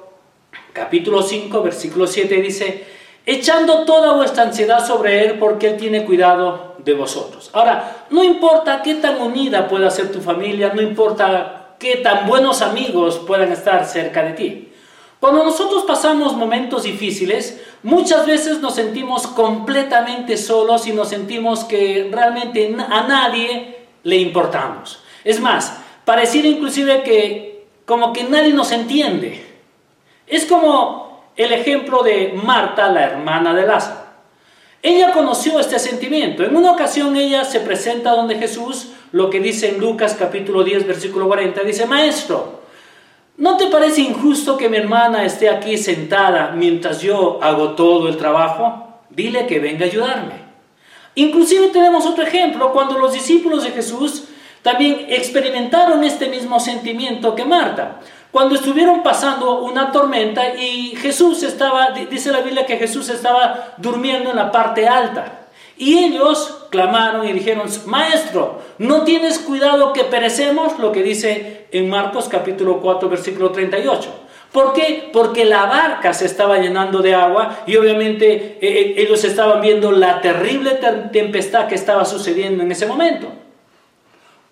capítulo 0.74 1.22
5, 1.22 1.62
versículo 1.62 2.06
7 2.06 2.34
dice, 2.42 2.84
echando 3.24 3.84
toda 3.84 4.12
vuestra 4.12 4.42
ansiedad 4.42 4.86
sobre 4.86 5.24
Él 5.24 5.38
porque 5.38 5.68
Él 5.68 5.76
tiene 5.78 6.04
cuidado 6.04 6.74
de 6.84 6.92
vosotros. 6.92 7.48
Ahora, 7.54 8.06
no 8.10 8.22
importa 8.22 8.82
qué 8.82 8.96
tan 8.96 9.22
unida 9.22 9.68
pueda 9.68 9.90
ser 9.90 10.12
tu 10.12 10.20
familia, 10.20 10.72
no 10.74 10.82
importa 10.82 11.76
qué 11.78 11.96
tan 11.96 12.26
buenos 12.26 12.60
amigos 12.60 13.20
puedan 13.26 13.52
estar 13.52 13.86
cerca 13.86 14.22
de 14.22 14.32
ti. 14.32 14.68
Cuando 15.20 15.42
nosotros 15.42 15.84
pasamos 15.84 16.36
momentos 16.36 16.82
difíciles, 16.82 17.62
muchas 17.82 18.26
veces 18.26 18.60
nos 18.60 18.74
sentimos 18.74 19.26
completamente 19.26 20.36
solos 20.36 20.86
y 20.86 20.92
nos 20.92 21.08
sentimos 21.08 21.64
que 21.64 22.10
realmente 22.12 22.76
a 22.90 23.06
nadie 23.06 23.86
le 24.02 24.16
importamos. 24.16 25.02
Es 25.22 25.40
más, 25.40 25.78
pareciera 26.04 26.48
inclusive 26.48 27.02
que 27.02 27.64
como 27.86 28.12
que 28.12 28.24
nadie 28.24 28.52
nos 28.52 28.70
entiende. 28.72 29.43
Es 30.26 30.46
como 30.46 31.24
el 31.36 31.52
ejemplo 31.52 32.02
de 32.02 32.34
Marta, 32.42 32.88
la 32.90 33.04
hermana 33.04 33.54
de 33.54 33.66
Lázaro. 33.66 34.04
Ella 34.82 35.12
conoció 35.12 35.58
este 35.58 35.78
sentimiento. 35.78 36.44
En 36.44 36.56
una 36.56 36.72
ocasión 36.72 37.16
ella 37.16 37.44
se 37.44 37.60
presenta 37.60 38.10
donde 38.10 38.36
Jesús, 38.36 38.88
lo 39.12 39.30
que 39.30 39.40
dice 39.40 39.70
en 39.70 39.80
Lucas 39.80 40.14
capítulo 40.18 40.62
10, 40.62 40.86
versículo 40.86 41.26
40, 41.26 41.62
dice, 41.62 41.86
Maestro, 41.86 42.60
¿no 43.38 43.56
te 43.56 43.68
parece 43.68 44.02
injusto 44.02 44.56
que 44.56 44.68
mi 44.68 44.76
hermana 44.76 45.24
esté 45.24 45.48
aquí 45.48 45.78
sentada 45.78 46.52
mientras 46.54 47.00
yo 47.00 47.38
hago 47.42 47.70
todo 47.70 48.08
el 48.08 48.18
trabajo? 48.18 49.00
Dile 49.08 49.46
que 49.46 49.58
venga 49.58 49.86
a 49.86 49.88
ayudarme. 49.88 50.44
Inclusive 51.14 51.68
tenemos 51.68 52.04
otro 52.06 52.24
ejemplo, 52.24 52.72
cuando 52.72 52.98
los 52.98 53.12
discípulos 53.12 53.62
de 53.64 53.70
Jesús 53.70 54.23
también 54.64 55.08
experimentaron 55.10 56.02
este 56.04 56.26
mismo 56.26 56.58
sentimiento 56.58 57.34
que 57.34 57.44
Marta. 57.44 58.00
Cuando 58.30 58.54
estuvieron 58.54 59.02
pasando 59.02 59.60
una 59.60 59.92
tormenta 59.92 60.54
y 60.54 60.96
Jesús 60.96 61.42
estaba, 61.42 61.90
dice 61.90 62.32
la 62.32 62.40
Biblia 62.40 62.64
que 62.64 62.78
Jesús 62.78 63.10
estaba 63.10 63.74
durmiendo 63.76 64.30
en 64.30 64.36
la 64.36 64.50
parte 64.50 64.88
alta. 64.88 65.48
Y 65.76 65.98
ellos 65.98 66.66
clamaron 66.70 67.28
y 67.28 67.34
dijeron, 67.34 67.68
Maestro, 67.84 68.62
¿no 68.78 69.02
tienes 69.02 69.38
cuidado 69.38 69.92
que 69.92 70.04
perecemos? 70.04 70.78
Lo 70.78 70.92
que 70.92 71.02
dice 71.02 71.66
en 71.70 71.90
Marcos 71.90 72.30
capítulo 72.30 72.80
4, 72.80 73.10
versículo 73.10 73.50
38. 73.50 74.08
¿Por 74.50 74.72
qué? 74.72 75.10
Porque 75.12 75.44
la 75.44 75.66
barca 75.66 76.14
se 76.14 76.24
estaba 76.24 76.56
llenando 76.56 77.00
de 77.02 77.14
agua 77.14 77.58
y 77.66 77.76
obviamente 77.76 78.32
eh, 78.32 78.58
eh, 78.62 78.94
ellos 78.96 79.24
estaban 79.24 79.60
viendo 79.60 79.92
la 79.92 80.22
terrible 80.22 80.80
tempestad 81.12 81.66
que 81.66 81.74
estaba 81.74 82.06
sucediendo 82.06 82.62
en 82.62 82.72
ese 82.72 82.86
momento. 82.86 83.43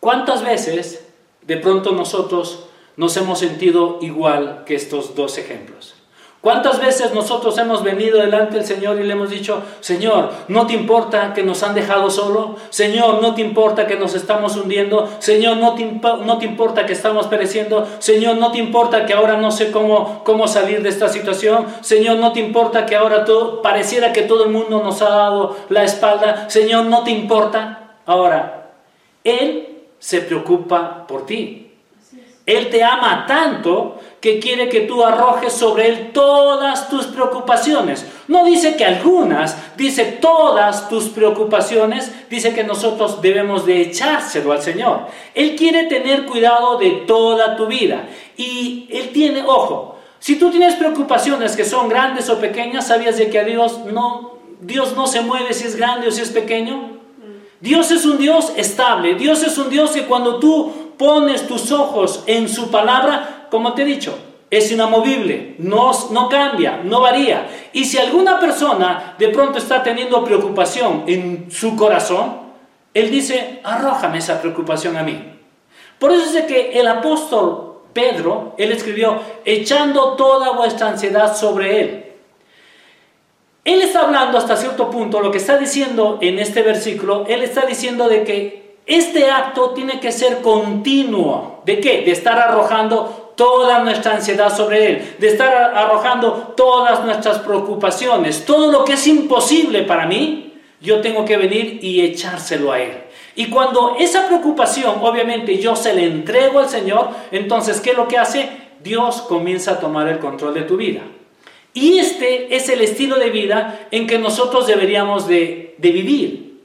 ¿Cuántas 0.03 0.43
veces 0.43 1.07
de 1.43 1.59
pronto 1.59 1.93
nosotros 1.93 2.65
nos 2.97 3.17
hemos 3.17 3.39
sentido 3.39 3.99
igual 4.01 4.65
que 4.67 4.75
estos 4.75 5.15
dos 5.15 5.39
ejemplos? 5.39 5.95
¿Cuántas 6.41 6.81
veces 6.81 7.15
nosotros 7.15 7.57
hemos 7.59 7.85
venido 7.85 8.19
delante 8.19 8.57
del 8.57 8.67
Señor 8.67 8.99
y 8.99 9.05
le 9.05 9.13
hemos 9.13 9.31
dicho, 9.31 9.63
Señor, 9.79 10.33
¿no 10.49 10.67
te 10.67 10.73
importa 10.73 11.33
que 11.33 11.45
nos 11.45 11.63
han 11.63 11.77
dejado 11.77 12.11
solo? 12.11 12.57
Señor, 12.71 13.23
¿no 13.23 13.37
te 13.37 13.43
importa 13.43 13.87
que 13.87 13.95
nos 13.95 14.17
estamos 14.17 14.57
hundiendo? 14.57 15.09
Señor, 15.21 15.59
¿no 15.59 15.77
te, 15.77 16.47
importa 16.47 16.85
que 16.85 16.95
estamos 16.95 17.29
pereciendo? 17.29 17.87
Señor, 18.01 18.39
¿no 18.39 18.51
te 18.51 18.59
importa 18.59 19.07
que 19.07 19.13
ahora 19.13 19.37
no 19.37 19.53
sé 19.53 19.71
cómo, 19.71 20.25
cómo 20.25 20.49
salir 20.49 20.83
de 20.83 20.89
esta 20.89 21.11
situación? 21.11 21.65
Señor, 21.81 22.17
¿no 22.17 22.33
te 22.33 22.41
importa 22.41 22.87
que 22.87 22.97
ahora 22.97 23.25
todo, 23.25 23.63
pareciera 23.63 24.13
que 24.13 24.23
todo 24.23 24.47
el 24.47 24.51
mundo 24.51 24.83
nos 24.83 25.01
ha 25.01 25.11
dado 25.11 25.57
la 25.69 25.85
espalda? 25.85 26.51
Señor, 26.51 26.87
¿no 26.87 27.05
te 27.05 27.13
importa? 27.13 27.99
Ahora, 28.05 28.73
Él 29.23 29.72
se 30.03 30.21
preocupa 30.21 31.07
por 31.07 31.27
ti. 31.27 31.71
Él 32.45 32.71
te 32.71 32.83
ama 32.83 33.25
tanto 33.25 34.01
que 34.21 34.41
quiere 34.41 34.69
que 34.69 34.81
tú 34.81 35.05
arrojes 35.05 35.53
sobre 35.53 35.89
Él 35.89 36.11
todas 36.13 36.89
tus 36.89 37.07
preocupaciones. 37.07 38.05
No 38.27 38.45
dice 38.45 38.75
que 38.75 38.85
algunas, 38.85 39.57
dice 39.77 40.19
todas 40.21 40.89
tus 40.89 41.05
preocupaciones, 41.11 42.13
dice 42.29 42.53
que 42.53 42.65
nosotros 42.65 43.23
debemos 43.23 43.65
de 43.65 43.81
echárselo 43.81 44.51
al 44.51 44.61
Señor. 44.61 45.07
Él 45.35 45.55
quiere 45.55 45.85
tener 45.85 46.27
cuidado 46.27 46.79
de 46.79 46.91
toda 47.07 47.55
tu 47.55 47.69
vida. 47.69 48.09
Y 48.37 48.89
Él 48.91 49.11
tiene, 49.13 49.45
ojo, 49.47 49.99
si 50.19 50.35
tú 50.35 50.51
tienes 50.51 50.75
preocupaciones 50.75 51.55
que 51.55 51.65
son 51.65 51.89
grandes 51.89 52.29
o 52.29 52.41
pequeñas, 52.41 52.89
¿sabías 52.89 53.19
de 53.19 53.31
que 53.31 53.39
a 53.39 53.45
Dios 53.45 53.85
no, 53.85 54.39
Dios 54.61 54.97
no 54.97 55.07
se 55.07 55.21
mueve 55.21 55.55
si 55.55 55.69
es 55.69 55.77
grande 55.77 56.09
o 56.09 56.11
si 56.11 56.23
es 56.23 56.31
pequeño? 56.31 56.92
Dios 57.63 57.93
es 57.93 58.05
un 58.05 58.19
Dios 58.19 58.53
estable, 58.57 59.15
Dios 59.15 59.45
es 59.45 59.57
un 59.57 59.71
Dios 59.71 59.93
que 59.93 60.07
cuando 60.07 60.41
tú 60.41 60.95
pones 60.99 61.47
tus 61.47 61.71
ojos 61.71 62.25
en 62.27 62.49
su 62.49 62.73
palabra, 62.73 63.47
como 63.51 63.73
te 63.73 63.83
he 63.83 63.85
dicho, 63.85 64.19
es 64.51 64.71
inamovible, 64.73 65.55
no, 65.59 65.93
no 66.11 66.29
cambia, 66.29 66.81
no 66.83 67.01
varía. 67.01 67.49
Y 67.73 67.85
si 67.85 67.99
alguna 67.99 68.41
persona 68.41 69.15
de 69.17 69.29
pronto 69.29 69.59
está 69.59 69.81
teniendo 69.83 70.25
preocupación 70.25 71.05
en 71.07 71.53
su 71.53 71.77
corazón, 71.77 72.37
él 72.93 73.13
dice, 73.13 73.61
arrójame 73.63 74.19
esa 74.19 74.41
preocupación 74.41 74.97
a 74.97 75.05
mí. 75.05 75.25
Por 76.01 76.11
eso 76.11 76.37
es 76.37 76.45
que 76.47 76.79
el 76.81 76.89
apóstol 76.89 77.83
Pedro, 77.93 78.55
él 78.59 78.73
escribió, 78.73 79.21
echando 79.45 80.15
toda 80.17 80.51
vuestra 80.51 80.89
ansiedad 80.89 81.37
sobre 81.37 81.81
él. 81.81 82.12
Él 83.65 83.81
está 83.81 84.01
hablando 84.01 84.39
hasta 84.39 84.57
cierto 84.57 84.91
punto, 84.91 85.21
lo 85.21 85.31
que 85.31 85.39
está 85.39 85.57
diciendo 85.57 86.19
en 86.21 86.39
este 86.39 86.63
versículo, 86.63 87.25
él 87.29 87.43
está 87.43 87.65
diciendo 87.65 88.09
de 88.09 88.25
que 88.25 88.63
este 88.87 89.31
acto 89.31 89.71
tiene 89.71 90.01
que 90.01 90.11
ser 90.11 90.41
continuo. 90.41 91.63
¿De 91.65 91.79
qué? 91.79 92.03
De 92.03 92.11
estar 92.11 92.39
arrojando 92.39 93.33
toda 93.37 93.79
nuestra 93.81 94.15
ansiedad 94.15 94.55
sobre 94.55 94.87
Él, 94.87 95.17
de 95.19 95.29
estar 95.29 95.55
arrojando 95.77 96.55
todas 96.57 97.05
nuestras 97.05 97.39
preocupaciones, 97.39 98.45
todo 98.45 98.71
lo 98.73 98.85
que 98.85 98.95
es 98.95 99.07
imposible 99.07 99.83
para 99.83 100.07
mí, 100.07 100.55
yo 100.81 101.01
tengo 101.01 101.25
que 101.25 101.37
venir 101.37 101.79
y 101.81 102.01
echárselo 102.03 102.73
a 102.73 102.81
Él. 102.81 102.93
Y 103.37 103.47
cuando 103.47 103.97
esa 103.99 104.27
preocupación, 104.27 104.97
obviamente, 105.01 105.59
yo 105.59 105.77
se 105.77 105.95
le 105.95 106.05
entrego 106.05 106.59
al 106.59 106.69
Señor, 106.69 107.11
entonces, 107.31 107.81
¿qué 107.81 107.91
es 107.91 107.97
lo 107.97 108.09
que 108.09 108.19
hace? 108.19 108.49
Dios 108.83 109.23
comienza 109.23 109.73
a 109.73 109.81
tomar 109.81 110.09
el 110.09 110.19
control 110.19 110.55
de 110.55 110.63
tu 110.63 110.77
vida. 110.77 111.03
Y 111.75 111.99
este 111.99 112.55
es 112.55 112.69
el 112.69 112.81
estilo 112.83 113.17
de 113.17 113.31
vida 113.31 113.87
en 113.91 114.07
que 114.07 114.19
nosotros 114.19 114.67
deberíamos 114.67 115.27
de, 115.27 115.75
vivir. 115.79 116.61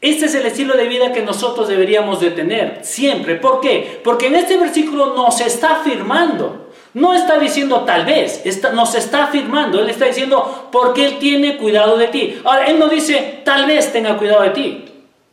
Este 0.00 0.26
es 0.26 0.34
el 0.34 0.46
estilo 0.46 0.76
de 0.76 0.86
vida 0.86 1.12
que 1.12 1.22
nosotros 1.22 1.66
deberíamos 1.66 2.20
de 2.20 2.30
tener 2.30 2.80
siempre. 2.82 3.36
¿Por 3.36 3.60
qué? 3.60 4.00
Porque 4.04 4.26
en 4.26 4.36
este 4.36 4.56
versículo 4.56 5.14
nos 5.14 5.40
está 5.40 5.80
afirmando. 5.80 6.70
No 6.92 7.12
está 7.12 7.38
diciendo 7.38 7.80
tal 7.80 8.04
vez, 8.04 8.44
nos 8.72 8.94
está 8.94 9.24
afirmando. 9.24 9.80
Él 9.80 9.90
está 9.90 10.04
diciendo 10.04 10.68
porque 10.70 11.06
Él 11.06 11.18
tiene 11.18 11.56
cuidado 11.56 11.96
de 11.96 12.08
ti. 12.08 12.38
Ahora, 12.44 12.66
Él 12.66 12.78
no 12.78 12.88
dice 12.88 13.40
tal 13.44 13.66
vez 13.66 13.92
tenga 13.92 14.16
cuidado 14.16 14.42
de 14.42 14.50
ti. 14.50 14.84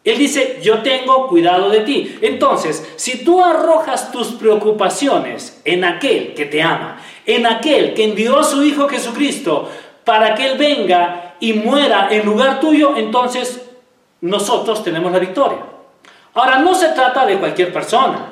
Él 0.03 0.17
dice 0.17 0.59
yo 0.63 0.79
tengo 0.79 1.27
cuidado 1.27 1.69
de 1.69 1.81
ti. 1.81 2.17
Entonces, 2.21 2.93
si 2.95 3.23
tú 3.23 3.43
arrojas 3.43 4.11
tus 4.11 4.29
preocupaciones 4.29 5.61
en 5.63 5.83
aquel 5.83 6.33
que 6.33 6.45
te 6.45 6.61
ama, 6.61 6.99
en 7.25 7.45
aquel 7.45 7.93
que 7.93 8.05
envió 8.05 8.39
a 8.39 8.43
su 8.43 8.63
Hijo 8.63 8.87
Jesucristo 8.89 9.69
para 10.03 10.33
que 10.33 10.47
Él 10.47 10.57
venga 10.57 11.35
y 11.39 11.53
muera 11.53 12.07
en 12.11 12.25
lugar 12.25 12.59
tuyo, 12.59 12.97
entonces 12.97 13.61
nosotros 14.21 14.83
tenemos 14.83 15.11
la 15.11 15.19
victoria. 15.19 15.59
Ahora, 16.33 16.59
no 16.59 16.73
se 16.73 16.89
trata 16.89 17.25
de 17.25 17.37
cualquier 17.37 17.73
persona, 17.73 18.27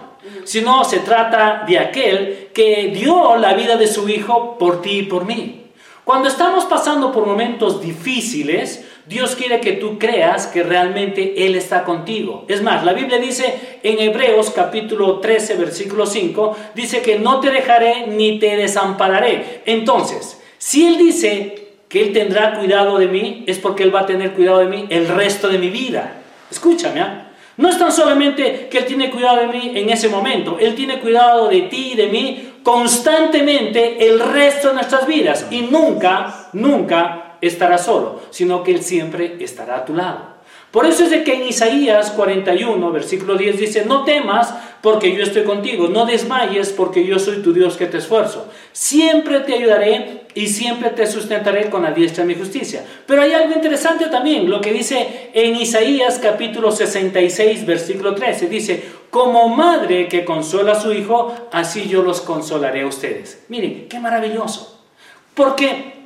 sino 0.45 0.83
se 0.83 0.99
trata 0.99 1.65
de 1.67 1.77
aquel 1.77 2.49
que 2.53 2.91
dio 2.93 3.35
la 3.35 3.53
vida 3.53 3.75
de 3.75 3.87
su 3.87 4.07
Hijo 4.09 4.57
por 4.57 4.81
ti 4.81 4.99
y 4.99 5.03
por 5.03 5.25
mí. 5.25 5.67
Cuando 6.03 6.27
estamos 6.27 6.65
pasando 6.65 7.11
por 7.11 7.27
momentos 7.27 7.81
difíciles, 7.81 8.88
Dios 9.09 9.35
quiere 9.35 9.59
que 9.59 9.71
tú 9.71 9.97
creas 9.97 10.45
que 10.45 10.61
realmente 10.61 11.47
Él 11.47 11.55
está 11.55 11.83
contigo. 11.83 12.45
Es 12.47 12.61
más, 12.61 12.85
la 12.85 12.93
Biblia 12.93 13.17
dice 13.17 13.79
en 13.81 13.97
Hebreos 13.97 14.51
capítulo 14.51 15.17
13, 15.19 15.55
versículo 15.55 16.05
5, 16.05 16.55
dice 16.75 17.01
que 17.01 17.17
no 17.17 17.39
te 17.39 17.49
dejaré 17.49 18.05
ni 18.05 18.37
te 18.37 18.55
desampararé. 18.55 19.63
Entonces, 19.65 20.39
si 20.59 20.85
Él 20.85 20.99
dice 20.99 21.69
que 21.87 22.03
Él 22.03 22.13
tendrá 22.13 22.59
cuidado 22.59 22.99
de 22.99 23.07
mí, 23.07 23.45
es 23.47 23.57
porque 23.57 23.81
Él 23.81 23.93
va 23.93 24.01
a 24.01 24.05
tener 24.05 24.33
cuidado 24.33 24.59
de 24.59 24.67
mí 24.67 24.85
el 24.91 25.07
resto 25.07 25.49
de 25.49 25.57
mi 25.57 25.71
vida. 25.71 26.21
Escúchame, 26.51 27.01
¿ah? 27.01 27.31
no 27.57 27.67
es 27.67 27.79
tan 27.79 27.91
solamente 27.91 28.67
que 28.69 28.77
Él 28.77 28.85
tiene 28.85 29.09
cuidado 29.09 29.37
de 29.37 29.47
mí 29.47 29.71
en 29.73 29.89
ese 29.89 30.09
momento, 30.09 30.59
Él 30.59 30.75
tiene 30.75 30.99
cuidado 30.99 31.47
de 31.47 31.61
ti 31.61 31.93
y 31.93 31.95
de 31.95 32.07
mí 32.09 32.51
constantemente 32.61 34.07
el 34.07 34.19
resto 34.19 34.67
de 34.67 34.75
nuestras 34.75 35.07
vidas 35.07 35.47
y 35.49 35.61
nunca, 35.61 36.49
nunca 36.53 37.28
estará 37.41 37.77
solo, 37.77 38.21
sino 38.29 38.63
que 38.63 38.71
Él 38.71 38.83
siempre 38.83 39.37
estará 39.39 39.77
a 39.77 39.85
tu 39.85 39.93
lado. 39.93 40.39
Por 40.71 40.85
eso 40.85 41.03
es 41.03 41.09
de 41.09 41.23
que 41.23 41.33
en 41.33 41.47
Isaías 41.47 42.11
41, 42.11 42.91
versículo 42.91 43.35
10 43.35 43.57
dice, 43.57 43.85
no 43.85 44.03
temas 44.03 44.53
porque 44.81 45.15
yo 45.15 45.23
estoy 45.23 45.43
contigo, 45.43 45.87
no 45.87 46.05
desmayes 46.05 46.69
porque 46.69 47.03
yo 47.05 47.17
soy 47.17 47.37
tu 47.37 47.53
Dios 47.53 47.75
que 47.75 47.87
te 47.87 47.97
esfuerzo. 47.97 48.47
Siempre 48.71 49.39
te 49.39 49.55
ayudaré 49.55 50.27
y 50.35 50.45
siempre 50.45 50.91
te 50.91 51.07
sustentaré 51.07 51.71
con 51.71 51.81
la 51.81 51.91
diestra 51.91 52.23
de 52.23 52.27
mi 52.27 52.39
justicia. 52.39 52.85
Pero 53.07 53.23
hay 53.23 53.31
algo 53.31 53.55
interesante 53.55 54.05
también, 54.05 54.47
lo 54.47 54.61
que 54.61 54.71
dice 54.71 55.31
en 55.33 55.55
Isaías 55.55 56.19
capítulo 56.21 56.71
66, 56.71 57.65
versículo 57.65 58.13
13, 58.13 58.47
dice, 58.47 58.83
como 59.09 59.49
madre 59.49 60.07
que 60.07 60.23
consola 60.23 60.73
a 60.73 60.79
su 60.79 60.93
hijo, 60.93 61.33
así 61.51 61.87
yo 61.89 62.03
los 62.03 62.21
consolaré 62.21 62.81
a 62.81 62.87
ustedes. 62.87 63.43
Miren, 63.47 63.87
qué 63.89 63.99
maravilloso. 63.99 64.85
Porque 65.33 65.98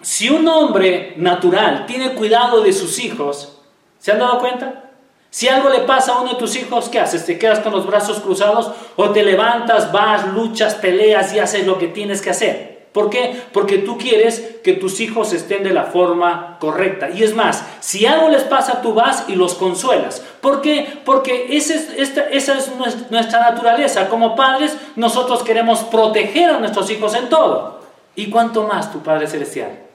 si 0.00 0.30
un 0.30 0.46
hombre 0.48 1.14
natural 1.16 1.86
tiene 1.86 2.14
cuidado 2.14 2.62
de 2.62 2.72
sus 2.72 2.98
hijos, 2.98 3.58
¿Se 3.98 4.12
han 4.12 4.18
dado 4.18 4.38
cuenta? 4.38 4.84
Si 5.30 5.48
algo 5.48 5.68
le 5.68 5.80
pasa 5.80 6.12
a 6.12 6.20
uno 6.20 6.32
de 6.32 6.38
tus 6.38 6.56
hijos, 6.56 6.88
¿qué 6.88 7.00
haces? 7.00 7.26
¿Te 7.26 7.38
quedas 7.38 7.60
con 7.60 7.72
los 7.72 7.86
brazos 7.86 8.20
cruzados 8.20 8.70
o 8.96 9.10
te 9.10 9.22
levantas, 9.22 9.92
vas, 9.92 10.26
luchas, 10.28 10.74
peleas 10.76 11.34
y 11.34 11.38
haces 11.38 11.66
lo 11.66 11.78
que 11.78 11.88
tienes 11.88 12.22
que 12.22 12.30
hacer? 12.30 12.88
¿Por 12.92 13.10
qué? 13.10 13.38
Porque 13.52 13.78
tú 13.78 13.98
quieres 13.98 14.56
que 14.64 14.72
tus 14.72 15.00
hijos 15.00 15.34
estén 15.34 15.62
de 15.62 15.74
la 15.74 15.84
forma 15.84 16.56
correcta. 16.58 17.10
Y 17.10 17.22
es 17.22 17.34
más, 17.34 17.62
si 17.80 18.06
algo 18.06 18.30
les 18.30 18.44
pasa, 18.44 18.80
tú 18.80 18.94
vas 18.94 19.24
y 19.28 19.34
los 19.34 19.54
consuelas. 19.54 20.22
¿Por 20.40 20.62
qué? 20.62 21.00
Porque 21.04 21.54
esa 21.54 21.74
es, 21.74 22.70
nuestra 23.10 23.40
naturaleza. 23.40 24.08
Como 24.08 24.34
padres, 24.34 24.74
nosotros 24.96 25.42
queremos 25.42 25.80
proteger 25.80 26.50
a 26.50 26.58
nuestros 26.58 26.90
hijos 26.90 27.14
en 27.14 27.28
todo. 27.28 27.82
¿Y 28.16 28.30
cuánto 28.30 28.62
más 28.62 28.90
tu 28.90 29.00
Padre 29.00 29.26
Celestial? 29.26 29.87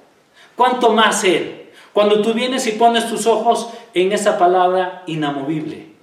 ¿Cuánto 0.55 0.91
más 0.91 1.24
Él? 1.24 1.69
Cuando 1.93 2.22
tú 2.22 2.33
vienes 2.33 2.65
y 2.67 2.72
pones 2.72 3.07
tus 3.07 3.27
ojos 3.27 3.69
en 3.93 4.12
esa 4.12 4.38
palabra 4.38 5.03
inamovible, 5.05 5.93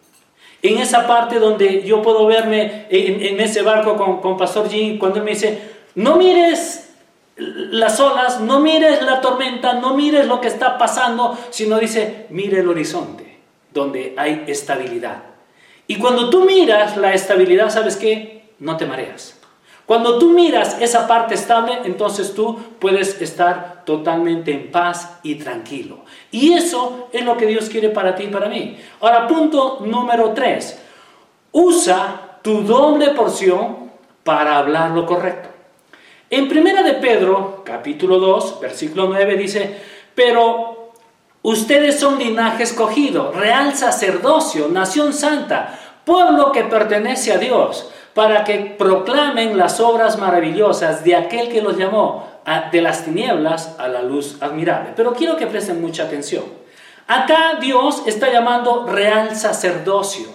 en 0.63 0.79
esa 0.79 1.07
parte 1.07 1.39
donde 1.39 1.83
yo 1.83 2.01
puedo 2.03 2.27
verme 2.27 2.87
en, 2.91 3.41
ese 3.41 3.63
barco 3.63 3.97
con, 3.97 4.21
con 4.21 4.37
Pastor 4.37 4.69
Jim, 4.69 4.99
cuando 4.99 5.19
él 5.19 5.25
me 5.25 5.33
dice, 5.33 5.61
no 5.97 6.17
mires 6.17 6.91
las 7.37 7.99
olas, 7.99 8.41
no 8.41 8.61
mires 8.61 9.03
la 9.03 9.21
tormenta, 9.21 9.75
no 9.75 9.97
mires 9.97 10.27
lo 10.27 10.41
que 10.41 10.49
está 10.49 10.79
pasando, 10.79 11.37
sino 11.51 11.79
dice, 11.79 12.27
mire 12.31 12.61
el 12.61 12.69
horizonte, 12.69 13.39
donde 13.73 14.15
hay 14.17 14.45
estabilidad. 14.47 15.23
Y 15.87 15.97
cuando 15.97 16.31
tú 16.31 16.45
miras 16.45 16.97
la 16.97 17.15
estabilidad, 17.15 17.71
¿sabes 17.71 17.97
qué? 17.97 18.51
No 18.59 18.77
te 18.77 18.87
mareas. 18.87 19.40
Cuando 19.91 20.21
tú 20.21 20.31
miras 20.31 20.81
esa 20.81 21.09
parte 21.09 21.35
estable, 21.35 21.81
entonces 21.83 22.33
tú 22.33 22.57
puedes 22.79 23.21
estar 23.21 23.83
totalmente 23.85 24.53
en 24.53 24.71
paz 24.71 25.19
y 25.25 25.35
tranquilo. 25.35 26.05
Y 26.31 26.53
eso 26.53 27.09
es 27.13 27.25
lo 27.25 27.37
que 27.37 27.47
Dios 27.47 27.69
quiere 27.69 27.89
para 27.89 28.15
ti 28.15 28.23
y 28.23 28.29
para 28.29 28.49
mí. 28.49 28.79
Ahora, 29.01 29.27
punto 29.27 29.79
número 29.85 30.31
tres. 30.31 30.81
Usa 31.51 32.39
tu 32.41 32.63
doble 32.63 33.09
porción 33.09 33.91
para 34.23 34.59
hablar 34.59 34.93
lo 34.93 35.05
correcto. 35.05 35.49
En 36.31 36.49
primera 36.49 36.85
de 36.85 36.93
Pedro, 36.93 37.65
capítulo 37.67 38.21
2, 38.21 38.61
versículo 38.61 39.09
9 39.09 39.37
dice, 39.39 39.77
pero 40.15 40.93
ustedes 41.43 41.99
son 41.99 42.21
linaje 42.21 42.63
escogido, 42.63 43.33
real 43.33 43.75
sacerdocio, 43.75 44.69
nación 44.69 45.13
santa, 45.13 45.81
pueblo 46.05 46.53
que 46.53 46.63
pertenece 46.63 47.33
a 47.33 47.39
Dios, 47.39 47.91
para 48.15 48.45
que 48.45 48.75
proclamen 48.79 49.57
las 49.57 49.81
obras 49.81 50.19
maravillosas 50.19 51.05
de 51.05 51.17
aquel 51.17 51.49
que 51.49 51.63
los 51.63 51.77
llamó 51.77 52.29
de 52.73 52.83
las 52.83 53.05
tinieblas 53.05 53.77
a 53.79 53.89
la 53.89 54.03
luz 54.03 54.39
admirable. 54.41 54.93
Pero 54.97 55.13
quiero 55.15 55.37
que 55.37 55.47
presten 55.47 55.81
mucha 55.81 56.05
atención. 56.05 56.45
Acá 57.07 57.59
Dios 57.61 58.03
está 58.07 58.33
llamando 58.33 58.87
real 58.87 59.35
sacerdocio. 59.37 60.29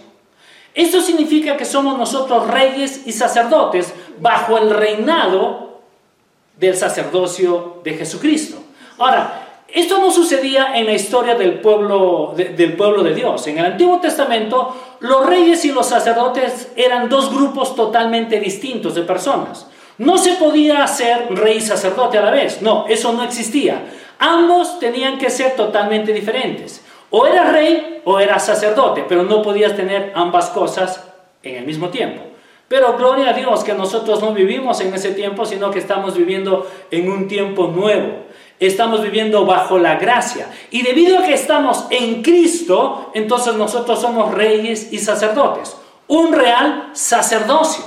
Esto 0.73 1.01
significa 1.01 1.55
que 1.55 1.65
somos 1.65 1.97
nosotros 1.97 2.47
reyes 2.47 3.01
y 3.05 3.13
sacerdotes 3.13 3.93
bajo 4.19 4.57
el 4.57 4.69
reinado 4.71 5.79
del 6.57 6.75
sacerdocio 6.75 7.81
de 7.83 7.93
Jesucristo. 7.93 8.57
Ahora, 8.97 9.44
esto 9.67 9.99
no 9.99 10.11
sucedía 10.11 10.75
en 10.75 10.85
la 10.85 10.93
historia 10.93 11.35
del 11.35 11.59
pueblo 11.59 12.33
de, 12.35 12.49
del 12.49 12.73
pueblo 12.73 13.03
de 13.03 13.13
Dios. 13.13 13.45
En 13.47 13.57
el 13.57 13.65
Antiguo 13.65 13.99
Testamento, 13.99 14.75
los 14.99 15.25
reyes 15.25 15.65
y 15.65 15.71
los 15.71 15.87
sacerdotes 15.87 16.71
eran 16.75 17.09
dos 17.09 17.33
grupos 17.33 17.75
totalmente 17.75 18.39
distintos 18.39 18.95
de 18.95 19.01
personas. 19.01 19.67
No 19.97 20.17
se 20.17 20.33
podía 20.33 20.85
ser 20.87 21.27
rey 21.35 21.57
y 21.57 21.61
sacerdote 21.61 22.17
a 22.17 22.21
la 22.21 22.31
vez. 22.31 22.61
No, 22.61 22.85
eso 22.87 23.13
no 23.13 23.23
existía. 23.23 23.83
Ambos 24.19 24.79
tenían 24.79 25.17
que 25.17 25.29
ser 25.29 25.55
totalmente 25.55 26.13
diferentes. 26.13 26.83
O 27.09 27.25
eras 27.25 27.51
rey 27.51 28.01
o 28.03 28.19
eras 28.19 28.45
sacerdote, 28.45 29.05
pero 29.07 29.23
no 29.23 29.41
podías 29.41 29.75
tener 29.75 30.11
ambas 30.15 30.49
cosas 30.49 31.03
en 31.43 31.55
el 31.55 31.65
mismo 31.65 31.89
tiempo. 31.89 32.21
Pero 32.67 32.97
gloria 32.97 33.29
a 33.29 33.33
Dios 33.33 33.63
que 33.63 33.73
nosotros 33.73 34.21
no 34.21 34.33
vivimos 34.33 34.81
en 34.81 34.93
ese 34.93 35.11
tiempo, 35.11 35.45
sino 35.45 35.71
que 35.71 35.79
estamos 35.79 36.17
viviendo 36.17 36.67
en 36.91 37.09
un 37.09 37.27
tiempo 37.27 37.67
nuevo. 37.67 38.24
Estamos 38.59 39.01
viviendo 39.01 39.45
bajo 39.45 39.77
la 39.77 39.95
gracia. 39.95 40.47
Y 40.71 40.81
debido 40.81 41.19
a 41.19 41.23
que 41.23 41.33
estamos 41.33 41.85
en 41.89 42.21
Cristo, 42.21 43.11
entonces 43.13 43.55
nosotros 43.55 43.99
somos 43.99 44.33
reyes 44.33 44.93
y 44.93 44.99
sacerdotes. 44.99 45.75
Un 46.07 46.33
real 46.33 46.89
sacerdocio. 46.93 47.83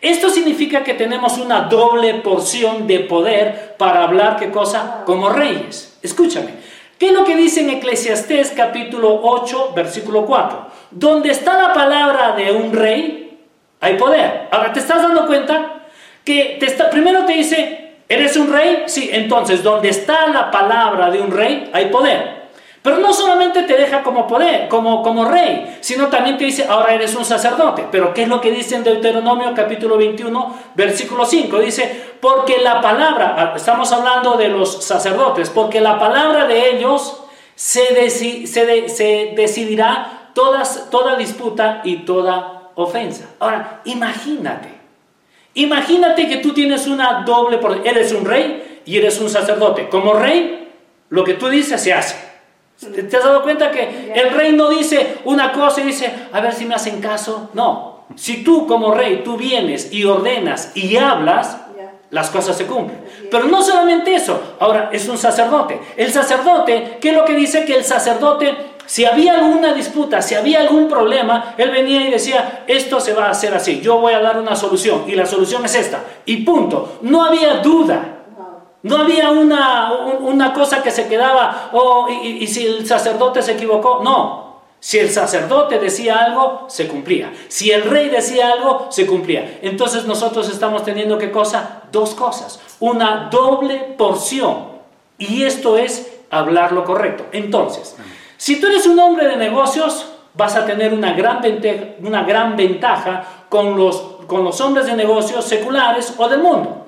Esto 0.00 0.30
significa 0.30 0.84
que 0.84 0.94
tenemos 0.94 1.38
una 1.38 1.62
doble 1.62 2.14
porción 2.14 2.86
de 2.86 3.00
poder 3.00 3.74
para 3.78 4.04
hablar 4.04 4.36
qué 4.36 4.50
cosa 4.50 5.02
como 5.04 5.28
reyes. 5.28 5.98
Escúchame. 6.02 6.68
¿Qué 6.98 7.08
es 7.08 7.12
lo 7.12 7.24
que 7.24 7.36
dice 7.36 7.60
en 7.60 7.70
Eclesiastés 7.70 8.52
capítulo 8.56 9.20
8, 9.22 9.72
versículo 9.74 10.24
4? 10.24 10.66
Donde 10.90 11.30
está 11.30 11.60
la 11.60 11.74
palabra 11.74 12.32
de 12.32 12.50
un 12.52 12.72
rey, 12.72 13.38
hay 13.80 13.96
poder. 13.96 14.48
Ahora, 14.50 14.72
¿te 14.72 14.80
estás 14.80 15.02
dando 15.02 15.26
cuenta? 15.26 15.84
Que 16.24 16.58
primero 16.90 17.24
te 17.24 17.34
dice, 17.34 17.87
¿eres 18.08 18.36
un 18.36 18.52
rey? 18.52 18.84
Sí, 18.86 19.10
entonces, 19.12 19.62
donde 19.62 19.88
está 19.88 20.26
la 20.28 20.50
palabra 20.50 21.10
de 21.10 21.20
un 21.20 21.30
rey, 21.30 21.70
hay 21.72 21.86
poder. 21.86 22.38
Pero 22.82 22.98
no 22.98 23.12
solamente 23.12 23.64
te 23.64 23.76
deja 23.76 24.02
como 24.02 24.26
poder, 24.26 24.68
como, 24.68 25.02
como 25.02 25.24
rey, 25.24 25.78
sino 25.80 26.06
también 26.06 26.38
te 26.38 26.44
dice, 26.44 26.66
ahora 26.68 26.94
eres 26.94 27.14
un 27.16 27.24
sacerdote. 27.24 27.86
Pero 27.90 28.14
¿qué 28.14 28.22
es 28.22 28.28
lo 28.28 28.40
que 28.40 28.50
dice 28.50 28.76
en 28.76 28.84
Deuteronomio 28.84 29.52
capítulo 29.54 29.98
21, 29.98 30.54
versículo 30.74 31.26
5? 31.26 31.58
Dice, 31.58 32.14
porque 32.20 32.58
la 32.62 32.80
palabra, 32.80 33.34
ah, 33.36 33.52
estamos 33.56 33.92
hablando 33.92 34.36
de 34.36 34.48
los 34.48 34.84
sacerdotes, 34.84 35.50
porque 35.50 35.80
la 35.80 35.98
palabra 35.98 36.46
de 36.46 36.70
ellos 36.70 37.20
se, 37.56 38.08
se, 38.08 38.46
se 38.88 39.32
decidirá 39.36 40.30
todas, 40.32 40.88
toda 40.88 41.16
disputa 41.16 41.82
y 41.82 42.04
toda 42.04 42.70
ofensa. 42.76 43.26
Ahora, 43.40 43.80
imagínate, 43.84 44.77
imagínate 45.62 46.28
que 46.28 46.38
tú 46.38 46.52
tienes 46.52 46.86
una 46.86 47.22
doble, 47.24 47.58
eres 47.84 48.12
un 48.12 48.24
rey 48.24 48.80
y 48.84 48.96
eres 48.96 49.20
un 49.20 49.28
sacerdote. 49.28 49.88
Como 49.88 50.14
rey, 50.14 50.68
lo 51.10 51.24
que 51.24 51.34
tú 51.34 51.48
dices 51.48 51.80
se 51.80 51.92
hace. 51.92 52.16
¿Te 52.78 53.16
has 53.16 53.24
dado 53.24 53.42
cuenta 53.42 53.70
que 53.70 54.12
el 54.14 54.30
rey 54.30 54.52
no 54.52 54.68
dice 54.68 55.18
una 55.24 55.52
cosa 55.52 55.80
y 55.80 55.84
dice, 55.84 56.12
a 56.32 56.40
ver 56.40 56.54
si 56.54 56.64
me 56.64 56.74
hacen 56.74 57.00
caso? 57.00 57.50
No. 57.54 58.04
Si 58.14 58.44
tú 58.44 58.66
como 58.66 58.94
rey, 58.94 59.22
tú 59.24 59.36
vienes 59.36 59.92
y 59.92 60.04
ordenas 60.04 60.72
y 60.74 60.96
hablas, 60.96 61.58
las 62.10 62.30
cosas 62.30 62.56
se 62.56 62.66
cumplen. 62.66 63.04
Pero 63.30 63.44
no 63.44 63.62
solamente 63.62 64.14
eso, 64.14 64.56
ahora 64.60 64.90
es 64.92 65.08
un 65.08 65.18
sacerdote. 65.18 65.80
El 65.96 66.12
sacerdote, 66.12 66.98
¿qué 67.00 67.10
es 67.10 67.16
lo 67.16 67.24
que 67.24 67.34
dice? 67.34 67.64
Que 67.64 67.74
el 67.74 67.84
sacerdote 67.84 68.56
si 68.88 69.04
había 69.04 69.34
alguna 69.34 69.74
disputa, 69.74 70.22
si 70.22 70.34
había 70.34 70.60
algún 70.62 70.88
problema, 70.88 71.54
él 71.58 71.70
venía 71.70 72.08
y 72.08 72.10
decía, 72.10 72.64
esto 72.66 72.98
se 73.00 73.12
va 73.12 73.26
a 73.26 73.30
hacer 73.32 73.52
así, 73.52 73.82
yo 73.82 73.98
voy 73.98 74.14
a 74.14 74.20
dar 74.20 74.38
una 74.38 74.56
solución 74.56 75.04
y 75.06 75.14
la 75.14 75.26
solución 75.26 75.62
es 75.66 75.74
esta. 75.74 76.02
Y 76.24 76.38
punto. 76.38 76.96
No 77.02 77.22
había 77.22 77.58
duda. 77.58 78.14
No 78.82 78.96
había 78.96 79.30
una, 79.30 79.92
una 79.92 80.54
cosa 80.54 80.82
que 80.82 80.90
se 80.90 81.06
quedaba, 81.06 81.68
oh, 81.72 82.08
y, 82.08 82.46
si 82.46 82.66
el 82.66 82.86
sacerdote 82.86 83.42
se 83.42 83.52
equivocó, 83.52 84.00
no. 84.02 84.62
Si 84.80 84.98
el 84.98 85.10
sacerdote 85.10 85.78
decía 85.78 86.24
algo, 86.24 86.64
se 86.68 86.88
cumplía. 86.88 87.30
Si 87.48 87.70
el 87.70 87.82
rey 87.82 88.08
decía 88.08 88.52
algo, 88.52 88.86
se 88.88 89.06
cumplía. 89.06 89.58
Entonces 89.60 90.06
nosotros 90.06 90.48
estamos 90.48 90.82
teniendo 90.82 91.18
qué 91.18 91.30
cosa? 91.30 91.82
Dos 91.92 92.14
cosas. 92.14 92.58
Una 92.80 93.28
doble 93.30 93.96
porción. 93.98 94.68
Y 95.18 95.42
esto 95.42 95.76
es 95.76 96.10
hablar 96.30 96.72
lo 96.72 96.84
correcto. 96.84 97.26
Entonces, 97.32 97.96
si 98.38 98.60
tú 98.60 98.68
eres 98.68 98.86
un 98.86 98.98
hombre 99.00 99.26
de 99.26 99.36
negocios, 99.36 100.06
vas 100.34 100.54
a 100.54 100.64
tener 100.64 100.94
una 100.94 101.12
gran, 101.12 101.42
ventaja, 101.42 101.76
una 102.00 102.22
gran 102.22 102.56
ventaja 102.56 103.24
con 103.48 103.76
los, 103.76 103.96
con 104.28 104.44
los 104.44 104.60
hombres 104.60 104.86
de 104.86 104.94
negocios 104.94 105.44
seculares 105.44 106.14
o 106.16 106.28
del 106.28 106.40
mundo. 106.40 106.86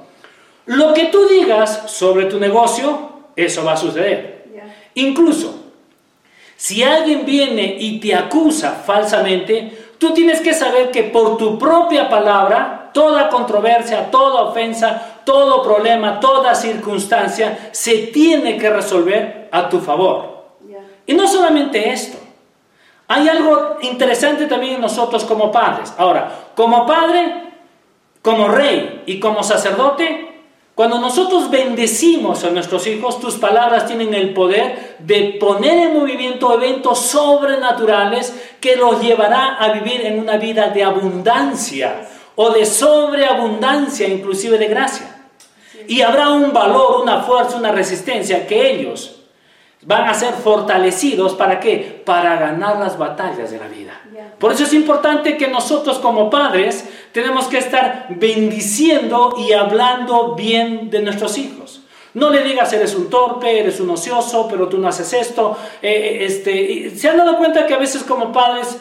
Lo 0.66 0.94
que 0.94 1.06
tú 1.06 1.26
digas 1.26 1.90
sobre 1.90 2.26
tu 2.26 2.38
negocio, 2.38 3.10
eso 3.34 3.64
va 3.64 3.72
a 3.72 3.76
suceder. 3.76 4.46
Incluso, 4.94 5.54
si 6.56 6.84
alguien 6.84 7.26
viene 7.26 7.76
y 7.80 7.98
te 7.98 8.14
acusa 8.14 8.70
falsamente, 8.72 9.94
tú 9.98 10.14
tienes 10.14 10.40
que 10.40 10.54
saber 10.54 10.92
que 10.92 11.02
por 11.04 11.36
tu 11.36 11.58
propia 11.58 12.08
palabra, 12.08 12.90
toda 12.94 13.28
controversia, 13.28 14.08
toda 14.08 14.42
ofensa, 14.42 15.20
todo 15.24 15.64
problema, 15.64 16.20
toda 16.20 16.54
circunstancia 16.54 17.70
se 17.72 18.08
tiene 18.08 18.56
que 18.56 18.70
resolver 18.70 19.48
a 19.50 19.68
tu 19.68 19.80
favor. 19.80 20.39
Y 21.10 21.14
no 21.14 21.26
solamente 21.26 21.90
esto, 21.90 22.18
hay 23.08 23.28
algo 23.28 23.78
interesante 23.82 24.46
también 24.46 24.74
en 24.74 24.80
nosotros 24.80 25.24
como 25.24 25.50
padres. 25.50 25.92
Ahora, 25.98 26.52
como 26.54 26.86
padre, 26.86 27.50
como 28.22 28.46
rey 28.46 29.02
y 29.06 29.18
como 29.18 29.42
sacerdote, 29.42 30.44
cuando 30.76 31.00
nosotros 31.00 31.50
bendecimos 31.50 32.44
a 32.44 32.50
nuestros 32.50 32.86
hijos, 32.86 33.18
tus 33.18 33.34
palabras 33.34 33.86
tienen 33.86 34.14
el 34.14 34.32
poder 34.32 34.98
de 35.00 35.36
poner 35.40 35.88
en 35.88 35.98
movimiento 35.98 36.54
eventos 36.54 37.00
sobrenaturales 37.00 38.32
que 38.60 38.76
los 38.76 39.02
llevará 39.02 39.56
a 39.56 39.72
vivir 39.72 40.06
en 40.06 40.16
una 40.16 40.36
vida 40.36 40.68
de 40.68 40.84
abundancia 40.84 42.08
o 42.36 42.50
de 42.50 42.64
sobreabundancia, 42.64 44.06
inclusive 44.06 44.58
de 44.58 44.68
gracia. 44.68 45.26
Y 45.88 46.02
habrá 46.02 46.28
un 46.28 46.52
valor, 46.52 47.00
una 47.02 47.22
fuerza, 47.22 47.56
una 47.56 47.72
resistencia 47.72 48.46
que 48.46 48.70
ellos 48.70 49.16
van 49.82 50.08
a 50.08 50.14
ser 50.14 50.34
fortalecidos 50.34 51.34
para 51.34 51.58
qué? 51.58 52.02
Para 52.04 52.36
ganar 52.36 52.78
las 52.78 52.98
batallas 52.98 53.50
de 53.50 53.58
la 53.58 53.66
vida. 53.66 54.00
Por 54.38 54.52
eso 54.52 54.64
es 54.64 54.72
importante 54.74 55.36
que 55.36 55.48
nosotros 55.48 55.98
como 55.98 56.28
padres 56.28 56.88
tenemos 57.12 57.46
que 57.46 57.58
estar 57.58 58.06
bendiciendo 58.10 59.34
y 59.38 59.52
hablando 59.52 60.34
bien 60.34 60.90
de 60.90 61.00
nuestros 61.00 61.38
hijos. 61.38 61.82
No 62.12 62.30
le 62.30 62.42
digas 62.42 62.72
eres 62.72 62.94
un 62.94 63.08
torpe, 63.08 63.60
eres 63.60 63.80
un 63.80 63.90
ocioso, 63.90 64.48
pero 64.50 64.68
tú 64.68 64.78
no 64.78 64.88
haces 64.88 65.12
esto. 65.12 65.56
Eh, 65.80 65.92
eh, 65.92 66.24
este, 66.24 66.90
¿Se 66.90 67.08
han 67.08 67.16
dado 67.16 67.38
cuenta 67.38 67.66
que 67.66 67.74
a 67.74 67.78
veces 67.78 68.02
como 68.02 68.32
padres 68.32 68.78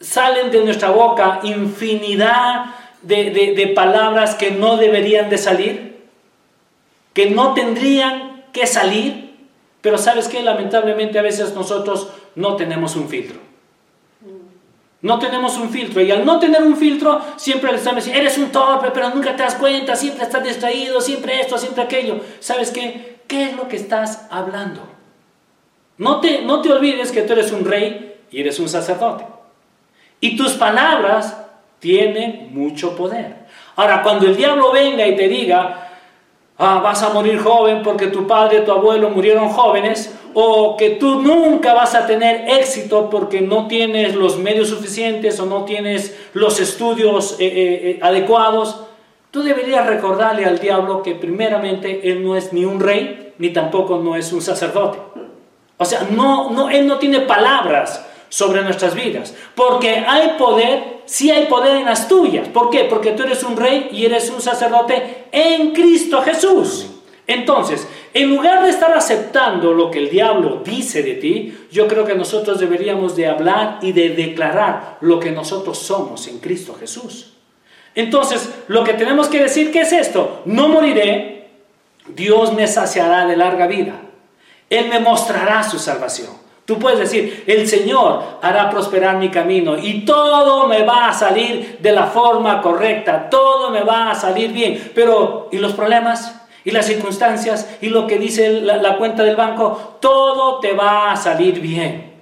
salen 0.00 0.50
de 0.50 0.64
nuestra 0.64 0.90
boca 0.90 1.40
infinidad 1.42 2.66
de, 3.02 3.30
de 3.30 3.66
palabras 3.68 4.34
que 4.34 4.50
no 4.50 4.76
deberían 4.76 5.28
de 5.28 5.38
salir? 5.38 5.96
Que 7.12 7.30
no 7.30 7.54
tendrían 7.54 8.44
que 8.52 8.66
salir 8.66 9.25
pero 9.86 9.98
sabes 9.98 10.26
que 10.26 10.42
lamentablemente 10.42 11.16
a 11.16 11.22
veces 11.22 11.54
nosotros 11.54 12.08
no 12.34 12.56
tenemos 12.56 12.96
un 12.96 13.08
filtro. 13.08 13.38
No 15.00 15.20
tenemos 15.20 15.56
un 15.58 15.70
filtro 15.70 16.02
y 16.02 16.10
al 16.10 16.24
no 16.24 16.40
tener 16.40 16.60
un 16.60 16.76
filtro 16.76 17.20
siempre 17.36 17.70
le 17.70 17.78
estamos 17.78 18.04
diciendo, 18.04 18.20
eres 18.20 18.36
un 18.36 18.50
torpe, 18.50 18.90
pero 18.92 19.10
nunca 19.10 19.36
te 19.36 19.44
das 19.44 19.54
cuenta, 19.54 19.94
siempre 19.94 20.24
estás 20.24 20.42
distraído, 20.42 21.00
siempre 21.00 21.40
esto, 21.40 21.56
siempre 21.56 21.84
aquello. 21.84 22.18
¿Sabes 22.40 22.72
qué? 22.72 23.20
¿Qué 23.28 23.44
es 23.44 23.56
lo 23.56 23.68
que 23.68 23.76
estás 23.76 24.26
hablando? 24.28 24.80
No 25.98 26.18
te, 26.18 26.42
no 26.42 26.60
te 26.62 26.72
olvides 26.72 27.12
que 27.12 27.22
tú 27.22 27.34
eres 27.34 27.52
un 27.52 27.64
rey 27.64 28.16
y 28.32 28.40
eres 28.40 28.58
un 28.58 28.68
sacerdote. 28.68 29.24
Y 30.18 30.36
tus 30.36 30.54
palabras 30.54 31.44
tienen 31.78 32.48
mucho 32.52 32.96
poder. 32.96 33.46
Ahora, 33.76 34.02
cuando 34.02 34.26
el 34.26 34.36
diablo 34.36 34.72
venga 34.72 35.06
y 35.06 35.14
te 35.14 35.28
diga, 35.28 35.85
ah, 36.58 36.80
vas 36.82 37.02
a 37.02 37.10
morir 37.10 37.38
joven 37.38 37.82
porque 37.82 38.08
tu 38.08 38.26
padre 38.26 38.60
tu 38.60 38.72
abuelo 38.72 39.10
murieron 39.10 39.48
jóvenes, 39.48 40.14
o 40.38 40.76
que 40.76 40.90
tú 40.90 41.22
nunca 41.22 41.72
vas 41.72 41.94
a 41.94 42.06
tener 42.06 42.44
éxito 42.60 43.08
porque 43.08 43.40
no 43.40 43.68
tienes 43.68 44.14
los 44.14 44.36
medios 44.38 44.68
suficientes 44.68 45.40
o 45.40 45.46
no 45.46 45.64
tienes 45.64 46.14
los 46.34 46.60
estudios 46.60 47.36
eh, 47.40 47.46
eh, 47.46 47.90
eh, 47.90 47.98
adecuados, 48.02 48.82
tú 49.30 49.42
deberías 49.42 49.86
recordarle 49.86 50.44
al 50.44 50.58
diablo 50.58 51.02
que 51.02 51.14
primeramente 51.14 52.10
él 52.10 52.22
no 52.22 52.36
es 52.36 52.52
ni 52.52 52.66
un 52.66 52.80
rey, 52.80 53.32
ni 53.38 53.50
tampoco 53.50 53.98
no 53.98 54.14
es 54.14 54.30
un 54.32 54.42
sacerdote. 54.42 54.98
O 55.78 55.84
sea, 55.84 56.06
no, 56.10 56.50
no, 56.50 56.68
él 56.68 56.86
no 56.86 56.98
tiene 56.98 57.20
palabras 57.20 58.04
sobre 58.36 58.60
nuestras 58.60 58.94
vidas, 58.94 59.32
porque 59.54 60.04
hay 60.06 60.34
poder, 60.36 60.98
sí 61.06 61.30
hay 61.30 61.46
poder 61.46 61.76
en 61.76 61.86
las 61.86 62.06
tuyas. 62.06 62.46
¿Por 62.48 62.68
qué? 62.68 62.84
Porque 62.84 63.12
tú 63.12 63.22
eres 63.22 63.42
un 63.42 63.56
rey 63.56 63.88
y 63.92 64.04
eres 64.04 64.28
un 64.28 64.42
sacerdote 64.42 65.24
en 65.32 65.70
Cristo 65.70 66.20
Jesús. 66.20 66.86
Entonces, 67.26 67.88
en 68.12 68.28
lugar 68.28 68.62
de 68.62 68.68
estar 68.68 68.94
aceptando 68.94 69.72
lo 69.72 69.90
que 69.90 70.00
el 70.00 70.10
diablo 70.10 70.60
dice 70.62 71.02
de 71.02 71.14
ti, 71.14 71.56
yo 71.72 71.88
creo 71.88 72.04
que 72.04 72.14
nosotros 72.14 72.60
deberíamos 72.60 73.16
de 73.16 73.26
hablar 73.26 73.78
y 73.80 73.92
de 73.92 74.10
declarar 74.10 74.98
lo 75.00 75.18
que 75.18 75.30
nosotros 75.30 75.78
somos 75.78 76.28
en 76.28 76.38
Cristo 76.38 76.76
Jesús. 76.78 77.32
Entonces, 77.94 78.50
lo 78.68 78.84
que 78.84 78.92
tenemos 78.92 79.28
que 79.28 79.42
decir, 79.42 79.72
¿qué 79.72 79.80
es 79.80 79.94
esto? 79.94 80.42
No 80.44 80.68
moriré, 80.68 81.48
Dios 82.08 82.52
me 82.52 82.66
saciará 82.66 83.26
de 83.26 83.38
larga 83.38 83.66
vida. 83.66 83.94
Él 84.68 84.90
me 84.90 85.00
mostrará 85.00 85.62
su 85.62 85.78
salvación. 85.78 86.44
Tú 86.66 86.80
puedes 86.80 86.98
decir, 86.98 87.44
el 87.46 87.68
Señor 87.68 88.38
hará 88.42 88.68
prosperar 88.68 89.18
mi 89.18 89.30
camino 89.30 89.78
y 89.78 90.04
todo 90.04 90.66
me 90.66 90.82
va 90.82 91.08
a 91.08 91.14
salir 91.14 91.78
de 91.80 91.92
la 91.92 92.06
forma 92.06 92.60
correcta, 92.60 93.30
todo 93.30 93.70
me 93.70 93.82
va 93.82 94.10
a 94.10 94.14
salir 94.16 94.52
bien. 94.52 94.90
Pero, 94.92 95.48
¿y 95.52 95.58
los 95.58 95.74
problemas? 95.74 96.34
¿Y 96.64 96.72
las 96.72 96.86
circunstancias? 96.86 97.76
¿Y 97.80 97.90
lo 97.90 98.08
que 98.08 98.18
dice 98.18 98.60
la, 98.60 98.78
la 98.78 98.98
cuenta 98.98 99.22
del 99.22 99.36
banco? 99.36 99.98
Todo 100.00 100.58
te 100.58 100.72
va 100.72 101.12
a 101.12 101.16
salir 101.16 101.60
bien. 101.60 102.14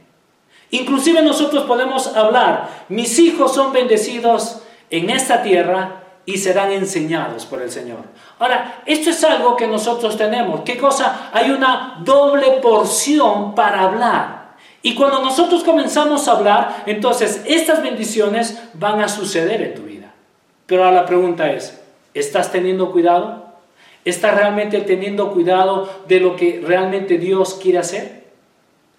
Inclusive 0.70 1.22
nosotros 1.22 1.64
podemos 1.64 2.14
hablar, 2.14 2.68
mis 2.90 3.18
hijos 3.18 3.54
son 3.54 3.72
bendecidos 3.72 4.60
en 4.90 5.08
esta 5.08 5.42
tierra 5.42 6.03
y 6.26 6.38
serán 6.38 6.72
enseñados 6.72 7.44
por 7.46 7.60
el 7.60 7.70
Señor. 7.70 8.00
Ahora, 8.38 8.82
esto 8.86 9.10
es 9.10 9.22
algo 9.24 9.56
que 9.56 9.66
nosotros 9.66 10.16
tenemos. 10.16 10.62
¿Qué 10.62 10.76
cosa? 10.76 11.30
Hay 11.32 11.50
una 11.50 12.00
doble 12.02 12.60
porción 12.62 13.54
para 13.54 13.82
hablar. 13.82 14.44
Y 14.82 14.94
cuando 14.94 15.20
nosotros 15.20 15.64
comenzamos 15.64 16.28
a 16.28 16.32
hablar, 16.32 16.82
entonces 16.86 17.42
estas 17.46 17.82
bendiciones 17.82 18.58
van 18.74 19.00
a 19.00 19.08
suceder 19.08 19.62
en 19.62 19.74
tu 19.74 19.82
vida. 19.82 20.12
Pero 20.66 20.84
ahora 20.84 21.02
la 21.02 21.06
pregunta 21.06 21.50
es, 21.50 21.80
¿estás 22.12 22.52
teniendo 22.52 22.92
cuidado? 22.92 23.44
¿Estás 24.04 24.34
realmente 24.34 24.80
teniendo 24.82 25.32
cuidado 25.32 25.88
de 26.06 26.20
lo 26.20 26.36
que 26.36 26.62
realmente 26.64 27.16
Dios 27.16 27.54
quiere 27.54 27.78
hacer? 27.78 28.24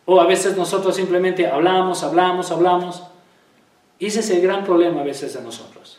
O 0.05 0.19
a 0.19 0.25
veces 0.25 0.57
nosotros 0.57 0.95
simplemente 0.95 1.47
hablamos, 1.47 2.03
hablamos, 2.03 2.51
hablamos. 2.51 3.03
Y 3.99 4.07
ese 4.07 4.19
es 4.19 4.29
el 4.31 4.41
gran 4.41 4.63
problema 4.63 5.01
a 5.01 5.03
veces 5.03 5.33
de 5.33 5.41
nosotros. 5.41 5.94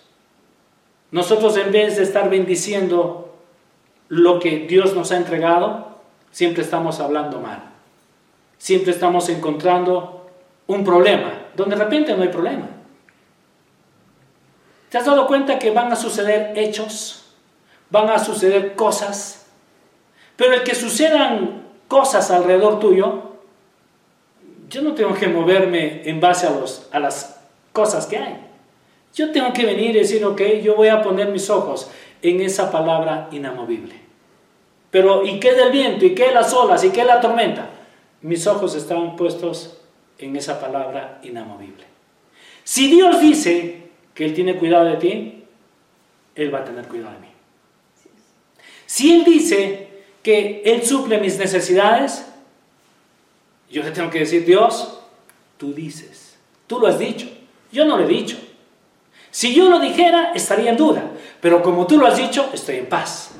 Nosotros 1.16 1.56
en 1.56 1.72
vez 1.72 1.96
de 1.96 2.02
estar 2.02 2.28
bendiciendo 2.28 3.34
lo 4.10 4.38
que 4.38 4.66
Dios 4.66 4.94
nos 4.94 5.12
ha 5.12 5.16
entregado, 5.16 5.96
siempre 6.30 6.62
estamos 6.62 7.00
hablando 7.00 7.40
mal. 7.40 7.70
Siempre 8.58 8.92
estamos 8.92 9.30
encontrando 9.30 10.28
un 10.66 10.84
problema, 10.84 11.46
donde 11.56 11.74
de 11.74 11.82
repente 11.82 12.14
no 12.14 12.22
hay 12.22 12.28
problema. 12.28 12.68
¿Te 14.90 14.98
has 14.98 15.06
dado 15.06 15.26
cuenta 15.26 15.58
que 15.58 15.70
van 15.70 15.90
a 15.90 15.96
suceder 15.96 16.52
hechos? 16.54 17.24
Van 17.88 18.10
a 18.10 18.18
suceder 18.18 18.74
cosas. 18.74 19.46
Pero 20.36 20.52
el 20.52 20.64
que 20.64 20.74
sucedan 20.74 21.62
cosas 21.88 22.30
alrededor 22.30 22.78
tuyo, 22.78 23.22
yo 24.68 24.82
no 24.82 24.92
tengo 24.92 25.14
que 25.14 25.28
moverme 25.28 26.06
en 26.06 26.20
base 26.20 26.46
a, 26.46 26.50
los, 26.50 26.86
a 26.92 26.98
las 26.98 27.40
cosas 27.72 28.04
que 28.04 28.18
hay. 28.18 28.45
Yo 29.16 29.32
tengo 29.32 29.50
que 29.54 29.64
venir 29.64 29.96
y 29.96 30.00
decir, 30.00 30.22
ok, 30.26 30.42
yo 30.62 30.76
voy 30.76 30.88
a 30.88 31.00
poner 31.00 31.28
mis 31.28 31.48
ojos 31.48 31.90
en 32.20 32.42
esa 32.42 32.70
palabra 32.70 33.28
inamovible. 33.32 33.94
Pero, 34.90 35.24
¿y 35.24 35.40
qué 35.40 35.54
del 35.54 35.72
viento? 35.72 36.04
¿Y 36.04 36.14
qué 36.14 36.26
de 36.26 36.34
las 36.34 36.52
olas? 36.52 36.84
¿Y 36.84 36.90
qué 36.90 37.00
de 37.00 37.06
la 37.06 37.20
tormenta? 37.22 37.70
Mis 38.20 38.46
ojos 38.46 38.74
están 38.74 39.16
puestos 39.16 39.78
en 40.18 40.36
esa 40.36 40.60
palabra 40.60 41.18
inamovible. 41.22 41.84
Si 42.62 42.90
Dios 42.90 43.18
dice 43.18 43.88
que 44.12 44.26
Él 44.26 44.34
tiene 44.34 44.56
cuidado 44.56 44.84
de 44.84 44.96
ti, 44.96 45.44
Él 46.34 46.54
va 46.54 46.58
a 46.58 46.64
tener 46.64 46.86
cuidado 46.86 47.14
de 47.14 47.20
mí. 47.20 47.32
Si 48.84 49.14
Él 49.14 49.24
dice 49.24 49.88
que 50.22 50.60
Él 50.62 50.84
suple 50.84 51.18
mis 51.20 51.38
necesidades, 51.38 52.26
yo 53.70 53.82
le 53.82 53.92
tengo 53.92 54.10
que 54.10 54.18
decir, 54.18 54.44
Dios, 54.44 55.00
tú 55.56 55.72
dices, 55.72 56.36
tú 56.66 56.78
lo 56.78 56.86
has 56.86 56.98
dicho, 56.98 57.28
yo 57.72 57.86
no 57.86 57.96
lo 57.96 58.04
he 58.04 58.08
dicho. 58.08 58.36
Si 59.36 59.54
yo 59.54 59.68
lo 59.68 59.78
dijera, 59.78 60.32
estaría 60.34 60.70
en 60.70 60.78
duda, 60.78 61.10
pero 61.42 61.62
como 61.62 61.86
tú 61.86 61.98
lo 61.98 62.06
has 62.06 62.16
dicho, 62.16 62.48
estoy 62.54 62.76
en 62.76 62.86
paz. 62.86 63.32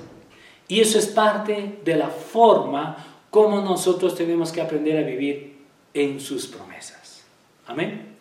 Y 0.69 0.83
eso 0.83 0.99
es 0.99 1.07
parte 1.07 1.79
de 1.83 1.97
la 1.97 2.09
forma 2.09 2.99
como 3.31 3.63
nosotros 3.63 4.15
tenemos 4.15 4.53
que 4.53 4.61
aprender 4.61 5.03
a 5.03 5.07
vivir 5.07 5.57
en 5.95 6.21
sus 6.21 6.49
promesas. 6.49 7.25
Amén. 7.67 8.15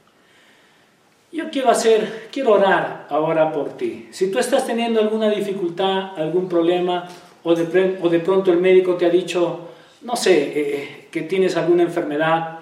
Yo 1.33 1.49
quiero 1.51 1.69
hacer, 1.69 2.29
quiero 2.31 2.53
orar 2.53 3.07
ahora 3.09 3.51
por 3.51 3.75
ti. 3.75 4.07
Si 4.09 4.31
tú 4.31 4.39
estás 4.39 4.65
teniendo 4.65 5.01
alguna 5.01 5.29
dificultad, 5.29 6.17
algún 6.17 6.47
problema, 6.47 7.05
o 7.43 7.55
de, 7.55 7.99
o 8.01 8.07
de 8.07 8.19
pronto 8.19 8.53
el 8.53 8.59
médico 8.61 8.95
te 8.95 9.05
ha 9.05 9.09
dicho, 9.09 9.67
no 10.03 10.15
sé, 10.15 10.31
eh, 10.31 10.53
eh, 10.55 11.07
que 11.11 11.23
tienes 11.23 11.57
alguna 11.57 11.83
enfermedad, 11.83 12.59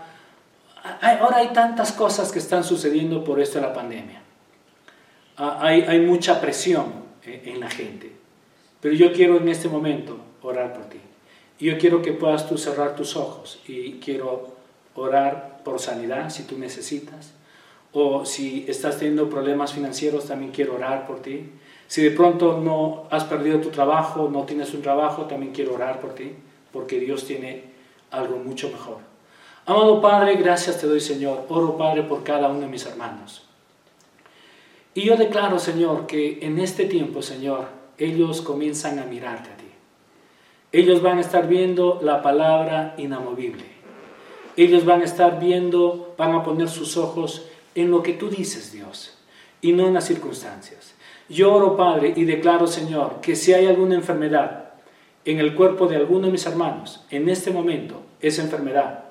ahora 1.04 1.38
hay 1.38 1.50
tantas 1.50 1.92
cosas 1.92 2.32
que 2.32 2.40
están 2.40 2.64
sucediendo 2.64 3.24
por 3.24 3.40
esto 3.40 3.60
de 3.60 3.68
la 3.68 3.74
pandemia. 3.76 4.23
Ah, 5.38 5.60
hay, 5.62 6.00
mucha 6.02 6.40
presión 6.40 6.86
eh, 7.26 7.44
en 7.46 7.60
la 7.60 7.70
gente. 7.70 8.12
Pero 8.82 8.96
yo 8.96 9.14
quiero 9.14 9.38
en 9.38 9.48
este 9.48 9.70
momento 9.70 10.18
orar 10.42 10.74
por 10.74 10.86
ti. 10.86 11.00
Yo 11.60 11.78
quiero 11.78 12.02
que 12.02 12.14
puedas 12.14 12.48
tú 12.48 12.58
cerrar 12.58 12.96
tus 12.96 13.16
ojos 13.16 13.60
y 13.68 13.94
quiero 13.94 14.56
orar 14.96 15.62
por 15.64 15.80
sanidad 15.80 16.30
si 16.30 16.44
tú 16.44 16.58
necesitas. 16.58 17.34
O 17.94 18.26
si 18.26 18.66
estás 18.68 18.98
teniendo 18.98 19.30
problemas 19.30 19.74
financieros, 19.74 20.26
también 20.26 20.52
quiero 20.52 20.76
orar 20.76 21.08
por 21.08 21.22
ti. 21.22 21.52
Si 21.88 22.04
de 22.04 22.12
pronto 22.12 22.60
no 22.60 23.08
has 23.12 23.24
perdido 23.24 23.60
tu 23.60 23.70
trabajo, 23.70 24.30
no 24.32 24.44
tienes 24.44 24.74
un 24.74 24.82
trabajo, 24.82 25.26
también 25.26 25.54
quiero 25.54 25.76
orar 25.76 26.00
por 26.00 26.16
ti, 26.16 26.32
porque 26.72 27.00
Dios 27.00 27.26
tiene 27.26 27.66
algo 28.10 28.38
mucho 28.38 28.70
mejor. 28.70 28.98
Amado 29.66 30.02
Padre, 30.02 30.36
gracias 30.36 30.82
te 30.82 30.88
doy 30.88 31.00
Señor. 31.00 31.46
Oro 31.50 31.78
Padre 31.78 32.04
por 32.04 32.24
cada 32.24 32.50
uno 32.50 32.62
de 32.62 32.68
mis 32.68 32.86
hermanos. 32.86 33.48
Y 34.94 35.02
yo 35.04 35.16
declaro, 35.16 35.60
Señor, 35.60 36.06
que 36.06 36.40
en 36.42 36.60
este 36.60 36.86
tiempo, 36.86 37.22
Señor, 37.22 37.68
ellos 37.98 38.42
comienzan 38.42 39.00
a 39.00 39.06
mirarte 39.06 39.50
a 39.50 39.58
ti. 39.58 39.64
Ellos 40.72 41.02
van 41.02 41.18
a 41.18 41.22
estar 41.22 41.48
viendo 41.48 42.00
la 42.02 42.22
palabra 42.22 42.96
inamovible. 42.98 43.66
Ellos 44.56 44.86
van 44.86 45.02
a 45.02 45.06
estar 45.06 45.40
viendo, 45.40 46.14
van 46.18 46.34
a 46.34 46.44
poner 46.44 46.70
sus 46.70 46.98
ojos 46.98 47.48
en 47.76 47.90
lo 47.90 48.04
que 48.04 48.14
tú 48.14 48.30
dices, 48.30 48.72
Dios, 48.72 49.18
y 49.62 49.72
no 49.72 49.88
en 49.88 49.96
las 49.96 50.06
circunstancias. 50.06 50.94
Yo 51.28 51.54
oro, 51.54 51.76
Padre, 51.76 52.14
y 52.16 52.26
declaro, 52.26 52.68
Señor, 52.68 53.20
que 53.22 53.36
si 53.36 53.54
hay 53.54 53.66
alguna 53.66 53.96
enfermedad 53.96 54.74
en 55.26 55.40
el 55.40 55.56
cuerpo 55.56 55.88
de 55.88 55.96
alguno 55.96 56.28
de 56.28 56.34
mis 56.34 56.46
hermanos, 56.46 57.06
en 57.10 57.30
este 57.30 57.50
momento, 57.50 58.04
esa 58.20 58.44
enfermedad 58.44 59.06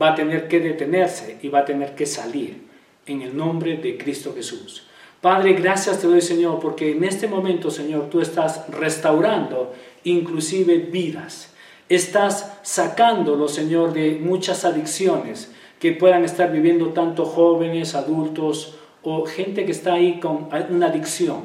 va 0.00 0.12
a 0.12 0.14
tener 0.14 0.46
que 0.48 0.60
detenerse 0.60 1.38
y 1.42 1.48
va 1.48 1.60
a 1.60 1.64
tener 1.64 1.94
que 1.94 2.06
salir 2.06 2.66
en 3.06 3.22
el 3.22 3.36
nombre 3.36 3.76
de 3.76 3.96
Cristo 3.96 4.32
Jesús. 4.34 4.86
Padre, 5.26 5.54
gracias 5.54 5.98
te 5.98 6.06
doy, 6.06 6.20
Señor, 6.20 6.60
porque 6.60 6.92
en 6.92 7.02
este 7.02 7.26
momento, 7.26 7.68
Señor, 7.68 8.10
tú 8.10 8.20
estás 8.20 8.64
restaurando 8.68 9.72
inclusive 10.04 10.76
vidas. 10.78 11.52
Estás 11.88 12.60
sacándolo, 12.62 13.48
Señor, 13.48 13.92
de 13.92 14.20
muchas 14.22 14.64
adicciones 14.64 15.50
que 15.80 15.90
puedan 15.90 16.24
estar 16.24 16.52
viviendo 16.52 16.90
tanto 16.90 17.24
jóvenes, 17.24 17.96
adultos 17.96 18.76
o 19.02 19.26
gente 19.26 19.64
que 19.66 19.72
está 19.72 19.94
ahí 19.94 20.20
con 20.20 20.48
una 20.70 20.86
adicción. 20.86 21.40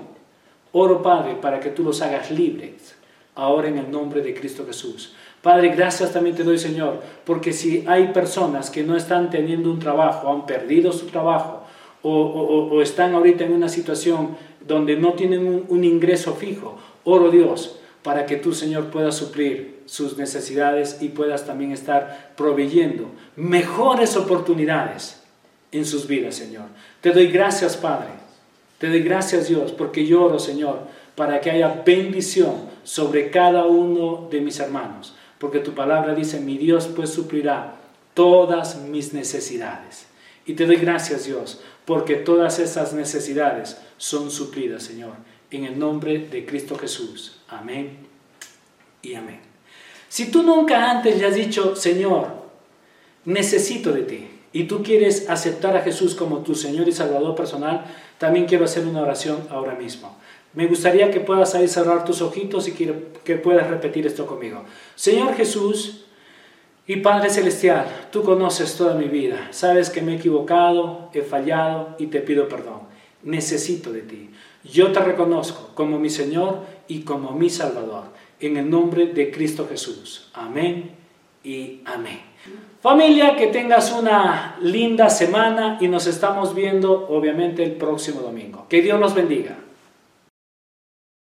Oro, 0.74 1.02
Padre, 1.02 1.34
para 1.42 1.60
que 1.60 1.72
tú 1.72 1.84
los 1.84 2.04
hagas 2.04 2.30
libres, 2.30 2.94
ahora 3.34 3.68
en 3.70 3.80
el 3.80 3.90
nombre 3.90 4.22
de 4.22 4.36
Cristo 4.36 4.64
Jesús. 4.64 5.16
Padre, 5.42 5.70
gracias 5.70 6.14
también 6.14 6.36
te 6.36 6.44
doy, 6.44 6.60
Señor, 6.60 7.02
porque 7.26 7.52
si 7.52 7.84
hay 7.88 8.10
personas 8.10 8.70
que 8.70 8.84
no 8.84 8.96
están 8.96 9.32
teniendo 9.32 9.72
un 9.72 9.80
trabajo, 9.80 10.32
han 10.32 10.46
perdido 10.46 10.92
su 10.92 11.08
trabajo, 11.08 11.61
o, 12.04 12.82
están 12.82 13.14
ahorita 13.14 13.44
en 13.44 13.54
una 13.54 13.70
situación 13.70 14.38
donde 14.66 14.96
no 14.96 15.14
tienen 15.14 15.66
un, 15.68 15.84
ingreso 15.84 16.34
fijo, 16.34 16.78
oro 17.04 17.30
Dios 17.32 17.78
para 18.04 18.26
que 18.26 18.38
tú, 18.38 18.54
Señor, 18.54 18.86
puedas 18.86 19.16
suplir 19.16 19.82
sus 19.86 20.18
necesidades 20.18 20.98
y 21.02 21.10
puedas 21.10 21.46
también 21.46 21.72
estar 21.72 22.34
proveyendo 22.36 23.06
mejores 23.36 24.18
oportunidades 24.18 25.22
en 25.72 25.86
sus 25.86 26.08
vidas, 26.08 26.36
Señor. 26.36 26.66
Te 27.02 27.12
doy 27.12 27.28
gracias, 27.28 27.78
Padre. 27.78 28.10
Te 28.80 28.88
doy 28.88 29.04
gracias, 29.04 29.48
Dios, 29.48 29.72
porque 29.72 30.08
lloro, 30.08 30.40
Señor, 30.40 30.80
para 31.16 31.40
que 31.40 31.52
haya 31.52 31.84
bendición 31.86 32.72
sobre 32.84 33.30
cada 33.30 33.66
uno 33.66 34.28
de 34.32 34.42
mis 34.42 34.60
hermanos. 34.60 35.16
Porque 35.38 35.60
tu 35.60 35.74
palabra 35.74 36.16
dice, 36.16 36.40
mi 36.40 36.58
Dios 36.58 36.90
pues 36.96 37.12
suplirá 37.12 37.76
todas 38.14 38.82
mis 38.82 39.14
necesidades. 39.14 40.08
Y 40.46 40.54
te 40.54 40.66
doy 40.66 40.78
gracias, 40.78 41.26
Dios, 41.26 41.62
porque 41.86 42.16
todas 42.16 42.60
esas 42.60 42.94
necesidades 42.94 43.78
son 43.98 44.32
suplidas, 44.32 44.84
Señor, 44.84 45.14
en 45.50 45.66
el 45.66 45.78
nombre 45.78 46.20
de 46.20 46.46
Cristo 46.46 46.78
Jesús. 46.78 47.40
Amén 47.48 47.98
y 49.02 49.16
amén. 49.16 49.40
Si 50.10 50.30
tú 50.30 50.44
nunca 50.44 50.92
antes 50.92 51.18
le 51.18 51.26
has 51.26 51.36
dicho, 51.36 51.76
Señor, 51.76 52.28
necesito 53.26 53.92
de 53.92 54.04
ti, 54.04 54.28
y 54.54 54.66
tú 54.66 54.84
quieres 54.84 55.30
aceptar 55.30 55.78
a 55.78 55.82
Jesús 55.82 56.16
como 56.16 56.40
tu 56.40 56.56
Señor 56.56 56.88
y 56.88 56.92
Salvador 56.92 57.36
personal, 57.36 57.86
también 58.18 58.46
quiero 58.46 58.66
hacer 58.66 58.86
una 58.86 59.02
oración 59.02 59.48
ahora 59.50 59.76
mismo. 59.76 60.18
Me 60.54 60.68
gustaría 60.68 61.10
que 61.12 61.22
puedas 61.22 61.56
ahí 61.56 61.68
cerrar 61.68 62.04
tus 62.04 62.22
ojitos 62.22 62.68
y 62.68 62.74
que, 62.74 63.36
puedas 63.36 63.70
repetir 63.70 64.06
esto 64.06 64.26
conmigo. 64.26 64.66
Señor 64.96 65.36
Jesús 65.36 66.06
y 66.92 66.98
Padre 66.98 67.30
Celestial, 67.30 67.86
tú 68.12 68.22
conoces 68.22 68.76
toda 68.76 68.96
mi 68.96 69.06
vida. 69.06 69.48
Sabes 69.52 69.90
que 69.90 70.02
me 70.02 70.12
he 70.12 70.16
equivocado, 70.18 71.10
he 71.14 71.22
fallado 71.22 71.96
y 71.98 72.08
te 72.08 72.20
pido 72.20 72.50
perdón. 72.50 72.82
Necesito 73.24 73.94
de 73.94 74.02
ti. 74.02 74.30
Yo 74.66 74.92
te 74.92 75.00
reconozco 75.00 75.72
como 75.74 75.98
mi 75.98 76.10
Señor 76.10 76.66
y 76.90 77.04
como 77.04 77.32
mi 77.32 77.50
Salvador. 77.50 78.08
En 78.42 78.58
el 78.58 78.70
nombre 78.70 79.06
de 79.06 79.32
Cristo 79.32 79.68
Jesús. 79.70 80.32
Amén 80.34 80.92
y 81.46 81.80
amén. 81.86 82.20
Familia, 82.82 83.38
que 83.38 83.48
tengas 83.48 83.94
una 83.94 84.58
linda 84.62 85.10
semana 85.10 85.78
y 85.80 85.88
nos 85.88 86.08
estamos 86.08 86.54
viendo 86.54 87.08
obviamente 87.08 87.64
el 87.64 87.72
próximo 87.72 88.20
domingo. 88.20 88.66
Que 88.68 88.82
Dios 88.82 89.00
los 89.00 89.16
bendiga. 89.16 89.56